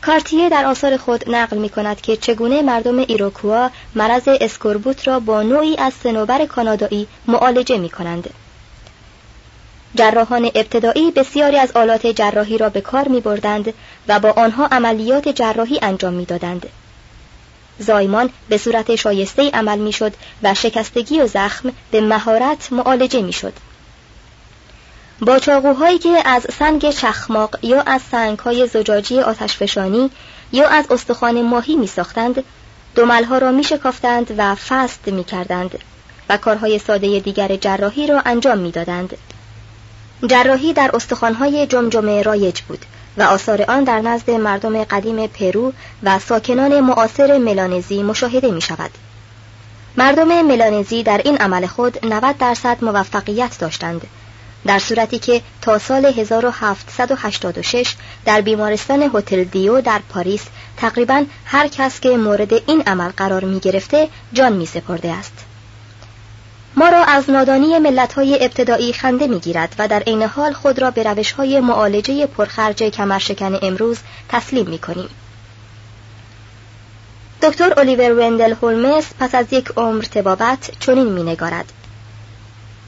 کارتیه 0.02 0.48
در 0.48 0.64
آثار 0.64 0.96
خود 0.96 1.30
نقل 1.30 1.58
می 1.58 1.68
کند 1.68 2.00
که 2.00 2.16
چگونه 2.16 2.62
مردم 2.62 2.98
ایروکوا 2.98 3.70
مرض 3.94 4.28
اسکوربوت 4.40 5.08
را 5.08 5.20
با 5.20 5.42
نوعی 5.42 5.76
از 5.76 5.92
صنوبر 6.02 6.46
کانادایی 6.46 7.06
معالجه 7.26 7.78
می 7.78 7.90
کنند. 7.90 8.30
جراحان 9.94 10.44
ابتدایی 10.54 11.10
بسیاری 11.10 11.58
از 11.58 11.72
آلات 11.72 12.06
جراحی 12.06 12.58
را 12.58 12.68
به 12.68 12.80
کار 12.80 13.08
می 13.08 13.20
بردند 13.20 13.74
و 14.08 14.20
با 14.20 14.30
آنها 14.30 14.66
عملیات 14.66 15.28
جراحی 15.28 15.78
انجام 15.82 16.14
می 16.14 16.24
دادند. 16.24 16.66
زایمان 17.78 18.30
به 18.48 18.58
صورت 18.58 18.96
شایسته 18.96 19.50
عمل 19.50 19.78
می‌شد 19.78 20.12
و 20.42 20.54
شکستگی 20.54 21.20
و 21.20 21.26
زخم 21.26 21.72
به 21.90 22.00
مهارت 22.00 22.72
معالجه 22.72 23.22
می‌شد. 23.22 23.52
با 25.20 25.38
چاقوهایی 25.38 25.98
که 25.98 26.28
از 26.28 26.46
سنگ 26.58 26.90
چخماق 26.90 27.64
یا 27.64 27.80
از 27.80 28.02
سنگهای 28.10 28.66
زجاجی 28.66 29.20
آتشفشانی 29.20 30.10
یا 30.52 30.68
از 30.68 30.86
استخوان 30.90 31.42
ماهی 31.42 31.76
می 31.76 31.86
ساختند 31.86 32.44
دوملها 32.94 33.38
را 33.38 33.52
می 33.52 33.64
شکافتند 33.64 34.34
و 34.38 34.54
فست 34.54 35.08
می 35.08 35.24
کردند 35.24 35.78
و 36.28 36.36
کارهای 36.36 36.78
ساده 36.78 37.20
دیگر 37.20 37.56
جراحی 37.56 38.06
را 38.06 38.22
انجام 38.24 38.58
می 38.58 38.70
دادند. 38.70 39.16
جراحی 40.26 40.72
در 40.72 40.90
استخوانهای 40.94 41.66
جمجمه 41.66 42.22
رایج 42.22 42.60
بود 42.60 42.84
و 43.18 43.22
آثار 43.22 43.62
آن 43.62 43.84
در 43.84 44.00
نزد 44.00 44.30
مردم 44.30 44.84
قدیم 44.84 45.26
پرو 45.26 45.72
و 46.02 46.18
ساکنان 46.18 46.80
معاصر 46.80 47.38
ملانزی 47.38 48.02
مشاهده 48.02 48.50
می 48.50 48.60
شود. 48.60 48.90
مردم 49.96 50.42
ملانزی 50.42 51.02
در 51.02 51.20
این 51.24 51.36
عمل 51.36 51.66
خود 51.66 52.06
90 52.06 52.38
درصد 52.38 52.84
موفقیت 52.84 53.58
داشتند 53.58 54.06
در 54.66 54.78
صورتی 54.78 55.18
که 55.18 55.42
تا 55.62 55.78
سال 55.78 56.06
1786 56.06 57.94
در 58.24 58.40
بیمارستان 58.40 59.10
هتل 59.14 59.44
دیو 59.44 59.80
در 59.80 60.00
پاریس 60.08 60.44
تقریبا 60.76 61.24
هر 61.44 61.68
کس 61.68 62.00
که 62.00 62.16
مورد 62.16 62.52
این 62.52 62.82
عمل 62.86 63.08
قرار 63.08 63.44
می 63.44 63.60
گرفته 63.60 64.08
جان 64.32 64.52
می 64.52 64.66
سپرده 64.66 65.12
است. 65.12 65.53
ما 66.76 66.88
را 66.88 67.04
از 67.04 67.30
نادانی 67.30 67.78
ملت‌های 67.78 68.44
ابتدایی 68.44 68.92
خنده 68.92 69.26
می‌گیرد 69.26 69.74
و 69.78 69.88
در 69.88 70.00
عین 70.00 70.22
حال 70.22 70.52
خود 70.52 70.78
را 70.78 70.90
به 70.90 71.02
روش‌های 71.02 71.60
معالجه 71.60 72.26
پرخرج 72.26 72.82
کمرشکن 72.82 73.58
امروز 73.62 73.98
تسلیم 74.28 74.66
می‌کنیم. 74.68 75.08
دکتر 77.42 77.80
الیور 77.80 78.18
وندل 78.18 78.54
هولمس 78.62 79.04
پس 79.20 79.34
از 79.34 79.46
یک 79.52 79.68
عمر 79.76 80.02
تبابت 80.02 80.70
چنین 80.80 81.08
مینگارد 81.08 81.72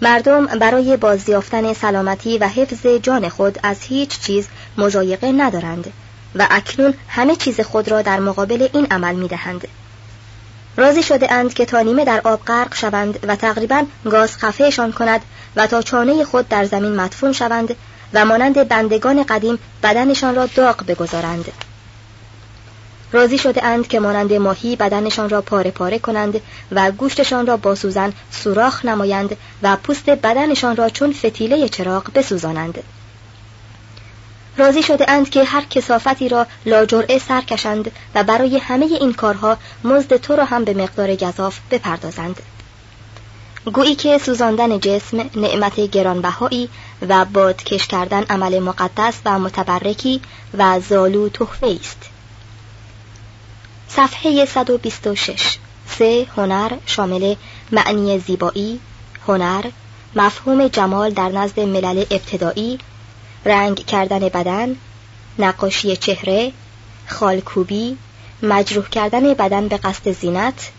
مردم 0.02 0.46
برای 0.46 0.96
بازیافتن 0.96 1.72
سلامتی 1.72 2.38
و 2.38 2.48
حفظ 2.48 2.86
جان 2.86 3.28
خود 3.28 3.58
از 3.62 3.82
هیچ 3.82 4.20
چیز 4.20 4.48
مزایقه 4.78 5.32
ندارند 5.32 5.92
و 6.34 6.46
اکنون 6.50 6.94
همه 7.08 7.36
چیز 7.36 7.60
خود 7.60 7.88
را 7.88 8.02
در 8.02 8.20
مقابل 8.20 8.68
این 8.72 8.86
عمل 8.90 9.14
می‌دهند. 9.14 9.68
راضی 10.76 11.02
شده 11.02 11.32
اند 11.32 11.54
که 11.54 11.64
تا 11.64 11.80
نیمه 11.80 12.04
در 12.04 12.20
آب 12.24 12.44
غرق 12.44 12.74
شوند 12.74 13.18
و 13.28 13.36
تقریبا 13.36 13.84
گاز 14.04 14.36
خفهشان 14.36 14.92
کند 14.92 15.20
و 15.56 15.66
تا 15.66 15.82
چانه 15.82 16.24
خود 16.24 16.48
در 16.48 16.64
زمین 16.64 16.96
مدفون 16.96 17.32
شوند 17.32 17.76
و 18.14 18.24
مانند 18.24 18.68
بندگان 18.68 19.22
قدیم 19.22 19.58
بدنشان 19.82 20.34
را 20.34 20.46
داغ 20.46 20.86
بگذارند. 20.86 21.52
راضی 23.12 23.38
شده 23.38 23.64
اند 23.64 23.88
که 23.88 24.00
مانند 24.00 24.32
ماهی 24.32 24.76
بدنشان 24.76 25.28
را 25.28 25.42
پاره 25.42 25.70
پاره 25.70 25.98
کنند 25.98 26.40
و 26.72 26.90
گوشتشان 26.90 27.46
را 27.46 27.56
با 27.56 27.74
سوزن 27.74 28.12
سوراخ 28.30 28.84
نمایند 28.84 29.36
و 29.62 29.76
پوست 29.76 30.10
بدنشان 30.10 30.76
را 30.76 30.88
چون 30.88 31.12
فتیله 31.12 31.68
چراغ 31.68 32.12
بسوزانند. 32.14 32.82
راضی 34.56 34.82
شده 34.82 35.10
اند 35.10 35.30
که 35.30 35.44
هر 35.44 35.64
کسافتی 35.64 36.28
را 36.28 36.46
لاجرعه 36.66 37.18
سر 37.18 37.40
کشند 37.40 37.90
و 38.14 38.24
برای 38.24 38.58
همه 38.58 38.86
این 38.86 39.12
کارها 39.12 39.56
مزد 39.84 40.16
تو 40.16 40.36
را 40.36 40.44
هم 40.44 40.64
به 40.64 40.74
مقدار 40.74 41.14
گذاف 41.14 41.58
بپردازند. 41.70 42.42
گویی 43.72 43.94
که 43.94 44.18
سوزاندن 44.18 44.80
جسم 44.80 45.30
نعمت 45.36 45.80
گرانبهایی 45.80 46.68
و 47.08 47.24
بادکش 47.24 47.86
کردن 47.86 48.22
عمل 48.22 48.58
مقدس 48.58 49.14
و 49.24 49.38
متبرکی 49.38 50.20
و 50.58 50.80
زالو 50.80 51.28
تحفه 51.28 51.66
است. 51.80 52.02
صفحه 53.88 54.44
126 54.44 55.58
سه 55.98 56.26
هنر 56.36 56.72
شامل 56.86 57.34
معنی 57.72 58.18
زیبایی 58.18 58.80
هنر 59.28 59.64
مفهوم 60.16 60.68
جمال 60.68 61.10
در 61.10 61.28
نزد 61.28 61.60
ملل 61.60 62.04
ابتدایی 62.10 62.78
رنگ 63.44 63.84
کردن 63.86 64.18
بدن 64.18 64.76
نقاشی 65.38 65.96
چهره 65.96 66.52
خالکوبی 67.06 67.96
مجروح 68.42 68.88
کردن 68.88 69.34
بدن 69.34 69.68
به 69.68 69.76
قصد 69.76 70.10
زینت 70.12 70.70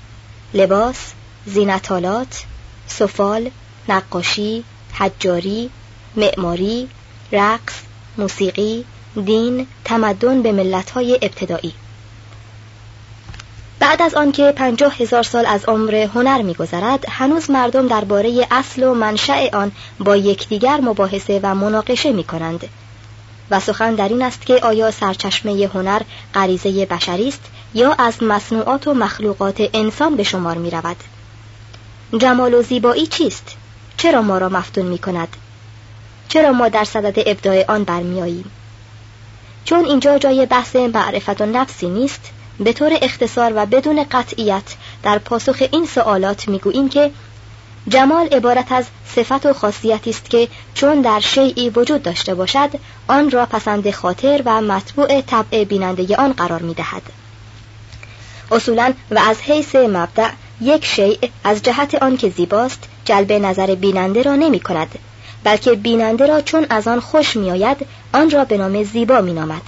لباس 0.54 1.13
زینتالات 1.46 2.43
سفال 2.88 3.50
نقاشی 3.89 4.63
حجاری 4.93 5.70
معماری 6.15 6.89
رقص 7.32 7.74
موسیقی 8.17 8.86
دین 9.26 9.67
تمدن 9.86 10.41
به 10.41 10.52
ملت‌های 10.52 11.20
ابتدایی. 11.22 11.74
بعد 13.80 14.02
از 14.02 14.16
آنکه 14.16 14.52
پنجاه 14.52 14.96
هزار 14.96 15.24
سال 15.24 15.46
از 15.46 15.66
عمر 15.66 15.96
هنر 15.96 16.42
میگذرد 16.42 17.06
هنوز 17.10 17.52
مردم 17.52 17.88
درباره 17.88 18.48
اصل 18.52 18.84
و 18.84 18.94
منشأ 18.94 19.50
آن 19.54 19.72
با 20.00 20.16
یکدیگر 20.16 20.82
مباحثه 20.82 21.40
و 21.44 21.56
مناقشه 21.56 22.12
می 22.12 22.24
کنند 22.24 22.70
و 23.52 23.60
سخن 23.60 23.96
در 23.96 24.10
این 24.10 24.22
است 24.22 24.46
که 24.46 24.60
آیا 24.60 24.92
سرچشمه 24.92 25.70
هنر 25.74 26.02
غریزه 26.34 26.86
بشری 26.86 27.28
است 27.28 27.44
یا 27.74 27.94
از 27.94 28.24
مصنوعات 28.24 28.88
و 28.88 28.94
مخلوقات 28.94 29.70
انسان 29.74 30.16
به 30.16 30.24
شمار 30.24 30.58
می 30.58 30.70
رود 30.70 30.98
جمال 32.18 32.54
و 32.54 32.62
زیبایی 32.62 33.08
چیست؟ 33.08 33.56
چرا 33.98 34.22
ما 34.22 34.38
را 34.38 34.50
مفتون 34.50 34.86
می 34.86 34.98
کند؟ 34.98 35.28
چرا 36.30 36.52
ما 36.52 36.70
در 36.70 36.84
صدد 36.84 37.24
ابداع 37.26 37.72
آن 37.72 37.84
برمیاییم؟ 37.84 38.52
چون 39.66 39.86
اینجا 39.86 40.18
جای 40.18 40.46
بحث 40.46 40.76
معرفت 40.76 41.42
و 41.42 41.46
نفسی 41.46 41.90
نیست 41.90 42.32
به 42.60 42.74
طور 42.74 42.98
اختصار 43.02 43.54
و 43.56 43.65
بدون 43.65 44.06
قطعیت 44.12 44.63
در 45.04 45.17
پاسخ 45.17 45.63
این 45.72 45.86
سوالات 45.86 46.48
می‌گوییم 46.48 46.89
که 46.89 47.12
جمال 47.88 48.28
عبارت 48.28 48.72
از 48.72 48.86
صفت 49.15 49.46
و 49.46 49.54
خاصیتی 49.54 50.10
است 50.10 50.30
که 50.30 50.48
چون 50.74 51.02
در 51.02 51.20
شیعی 51.20 51.70
وجود 51.70 52.04
داشته 52.04 52.36
باشد 52.36 52.70
آن 53.08 53.32
را 53.32 53.46
پسند 53.46 53.91
خاطر 53.91 54.41
و 54.46 54.62
مطبوع 54.62 55.22
طبع 55.22 55.63
بیننده 55.63 56.15
آن 56.15 56.34
قرار 56.34 56.62
می 56.62 56.74
دهد. 56.74 57.02
اصولا 58.52 58.93
و 59.12 59.20
از 59.20 59.41
حیث 59.41 59.76
مبدع 59.76 60.30
یک 60.62 60.86
شیء 60.86 61.17
از 61.43 61.63
جهت 61.63 61.96
آن 61.96 62.17
که 62.17 62.30
زیباست 62.30 62.84
جلب 63.06 63.32
نظر 63.32 63.76
بیننده 63.76 64.22
را 64.22 64.36
نمی 64.36 64.60
کند 64.60 65.00
بلکه 65.43 65.72
بیننده 65.72 66.28
را 66.28 66.41
چون 66.41 66.65
از 66.70 66.88
آن 66.88 67.00
خوش 67.00 67.36
می 67.36 67.52
آید 67.52 67.78
آن 68.13 68.30
را 68.30 68.46
به 68.46 68.58
نام 68.58 68.84
زیبا 68.84 69.22
می 69.22 69.34
نامد. 69.34 69.62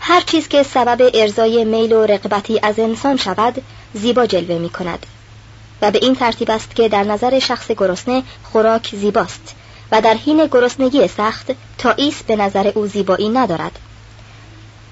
هر 0.00 0.20
چیز 0.20 0.48
که 0.48 0.62
سبب 0.62 1.10
ارزای 1.14 1.64
میل 1.64 1.92
و 1.92 2.06
رقبتی 2.06 2.60
از 2.62 2.78
انسان 2.78 3.16
شود 3.16 3.62
زیبا 3.94 4.26
جلوه 4.26 4.58
می 4.58 4.70
کند. 4.70 5.06
و 5.82 5.90
به 5.90 5.98
این 6.02 6.14
ترتیب 6.14 6.50
است 6.50 6.74
که 6.74 6.88
در 6.88 7.02
نظر 7.02 7.38
شخص 7.38 7.70
گرسنه 7.70 8.22
خوراک 8.42 8.90
زیباست. 8.96 9.54
و 9.92 10.00
در 10.00 10.14
حین 10.14 10.46
گرسنگی 10.46 11.08
سخت 11.08 11.50
تائیس 11.78 12.22
به 12.22 12.36
نظر 12.36 12.72
او 12.74 12.86
زیبایی 12.86 13.28
ندارد. 13.28 13.78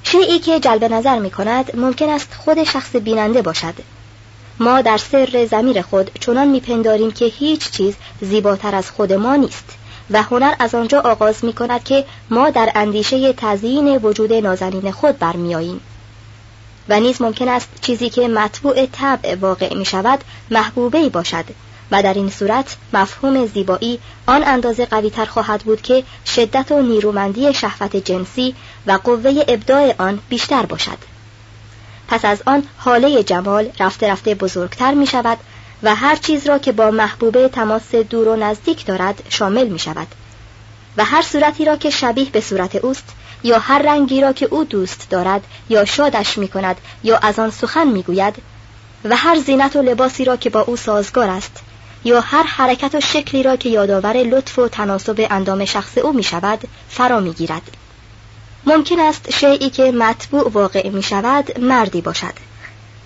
شیعی 0.02 0.38
که 0.38 0.60
جلب 0.60 0.84
نظر 0.84 1.18
می 1.18 1.30
کند 1.30 1.76
ممکن 1.76 2.08
است 2.08 2.34
خود 2.44 2.64
شخص 2.64 2.96
بیننده 2.96 3.42
باشد. 3.42 3.74
ما 4.60 4.80
در 4.80 4.96
سر 4.96 5.46
زمیر 5.50 5.82
خود 5.82 6.10
چنان 6.20 6.48
میپنداریم 6.48 7.10
که 7.10 7.24
هیچ 7.24 7.70
چیز 7.70 7.94
زیباتر 8.20 8.74
از 8.74 8.90
خود 8.90 9.12
ما 9.12 9.36
نیست. 9.36 9.77
و 10.10 10.22
هنر 10.22 10.54
از 10.58 10.74
آنجا 10.74 11.00
آغاز 11.00 11.44
می 11.44 11.52
کند 11.52 11.84
که 11.84 12.04
ما 12.30 12.50
در 12.50 12.72
اندیشه 12.74 13.32
تزیین 13.32 13.96
وجود 13.96 14.32
نازنین 14.32 14.90
خود 14.90 15.18
برمیاییم 15.18 15.80
و 16.88 17.00
نیز 17.00 17.22
ممکن 17.22 17.48
است 17.48 17.68
چیزی 17.80 18.10
که 18.10 18.28
مطبوع 18.28 18.86
طبع 18.86 19.34
واقع 19.34 19.74
می 19.74 19.84
شود 19.84 20.24
محبوبه 20.50 21.08
باشد 21.08 21.44
و 21.90 22.02
در 22.02 22.14
این 22.14 22.30
صورت 22.30 22.76
مفهوم 22.92 23.46
زیبایی 23.46 23.98
آن 24.26 24.42
اندازه 24.46 24.86
قویتر 24.86 25.24
خواهد 25.24 25.62
بود 25.62 25.82
که 25.82 26.04
شدت 26.26 26.72
و 26.72 26.82
نیرومندی 26.82 27.54
شهوت 27.54 27.96
جنسی 27.96 28.54
و 28.86 28.92
قوه 28.92 29.44
ابداع 29.48 29.94
آن 29.98 30.18
بیشتر 30.28 30.66
باشد. 30.66 30.98
پس 32.08 32.24
از 32.24 32.42
آن 32.46 32.62
حاله 32.78 33.22
جمال 33.22 33.68
رفته 33.80 34.10
رفته 34.10 34.34
بزرگتر 34.34 34.94
می 34.94 35.06
شود 35.06 35.38
و 35.82 35.94
هر 35.94 36.16
چیز 36.16 36.46
را 36.46 36.58
که 36.58 36.72
با 36.72 36.90
محبوبه 36.90 37.48
تماس 37.48 37.94
دور 37.94 38.28
و 38.28 38.36
نزدیک 38.36 38.86
دارد 38.86 39.22
شامل 39.28 39.68
می 39.68 39.78
شود 39.78 40.06
و 40.96 41.04
هر 41.04 41.22
صورتی 41.22 41.64
را 41.64 41.76
که 41.76 41.90
شبیه 41.90 42.30
به 42.30 42.40
صورت 42.40 42.76
اوست 42.76 43.14
یا 43.44 43.58
هر 43.58 43.78
رنگی 43.78 44.20
را 44.20 44.32
که 44.32 44.46
او 44.50 44.64
دوست 44.64 45.06
دارد 45.10 45.44
یا 45.68 45.84
شادش 45.84 46.38
می 46.38 46.48
کند 46.48 46.76
یا 47.04 47.18
از 47.18 47.38
آن 47.38 47.50
سخن 47.50 47.88
می 47.88 48.02
گوید 48.02 48.34
و 49.04 49.16
هر 49.16 49.38
زینت 49.38 49.76
و 49.76 49.82
لباسی 49.82 50.24
را 50.24 50.36
که 50.36 50.50
با 50.50 50.60
او 50.60 50.76
سازگار 50.76 51.30
است 51.30 51.62
یا 52.04 52.20
هر 52.20 52.42
حرکت 52.42 52.94
و 52.94 53.00
شکلی 53.00 53.42
را 53.42 53.56
که 53.56 53.68
یادآور 53.68 54.16
لطف 54.16 54.58
و 54.58 54.68
تناسب 54.68 55.26
اندام 55.30 55.64
شخص 55.64 55.98
او 55.98 56.12
می 56.12 56.22
شود 56.22 56.60
فرا 56.88 57.20
می 57.20 57.32
گیرد. 57.32 57.62
ممکن 58.66 59.00
است 59.00 59.30
شیعی 59.30 59.70
که 59.70 59.92
مطبوع 59.92 60.50
واقع 60.52 60.88
می 60.88 61.02
شود 61.02 61.60
مردی 61.60 62.00
باشد 62.00 62.47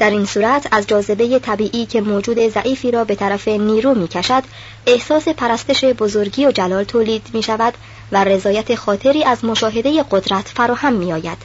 در 0.03 0.11
این 0.11 0.25
صورت 0.25 0.69
از 0.71 0.87
جاذبه 0.87 1.39
طبیعی 1.39 1.87
که 1.87 2.01
موجود 2.01 2.49
ضعیفی 2.49 2.91
را 2.91 3.05
به 3.05 3.15
طرف 3.15 3.49
نیرو 3.49 3.95
می 3.95 4.09
کشد 4.09 4.43
احساس 4.87 5.29
پرستش 5.29 5.85
بزرگی 5.85 6.47
و 6.47 6.53
جلال 6.53 6.85
تولید 6.85 7.27
می 7.33 7.43
شود 7.43 7.75
و 8.13 8.25
رضایت 8.25 8.75
خاطری 8.75 9.25
از 9.25 9.45
مشاهده 9.45 10.05
قدرت 10.11 10.49
فراهم 10.49 10.93
می 10.93 11.13
آید 11.13 11.39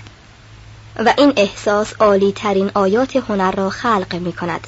و 0.95 1.13
این 1.17 1.33
احساس 1.35 1.93
عالی 1.99 2.31
ترین 2.31 2.71
آیات 2.73 3.15
هنر 3.15 3.51
را 3.51 3.69
خلق 3.69 4.15
می 4.15 4.33
کند 4.33 4.67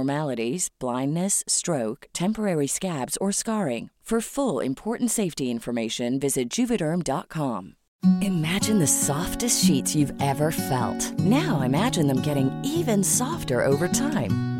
blindness, 0.79 1.43
stroke, 1.47 2.07
temporary 2.13 2.67
scabs, 2.67 3.17
or 3.17 3.31
scarring. 3.31 3.89
For 4.11 4.19
full 4.19 4.59
important 4.59 5.09
safety 5.09 5.49
information, 5.49 6.19
visit 6.19 6.49
juvederm.com. 6.49 7.75
Imagine 8.21 8.79
the 8.79 8.87
softest 8.87 9.63
sheets 9.63 9.95
you've 9.95 10.11
ever 10.21 10.51
felt. 10.51 11.17
Now 11.17 11.61
imagine 11.61 12.07
them 12.07 12.19
getting 12.19 12.51
even 12.65 13.05
softer 13.05 13.65
over 13.65 13.87
time. 13.87 14.50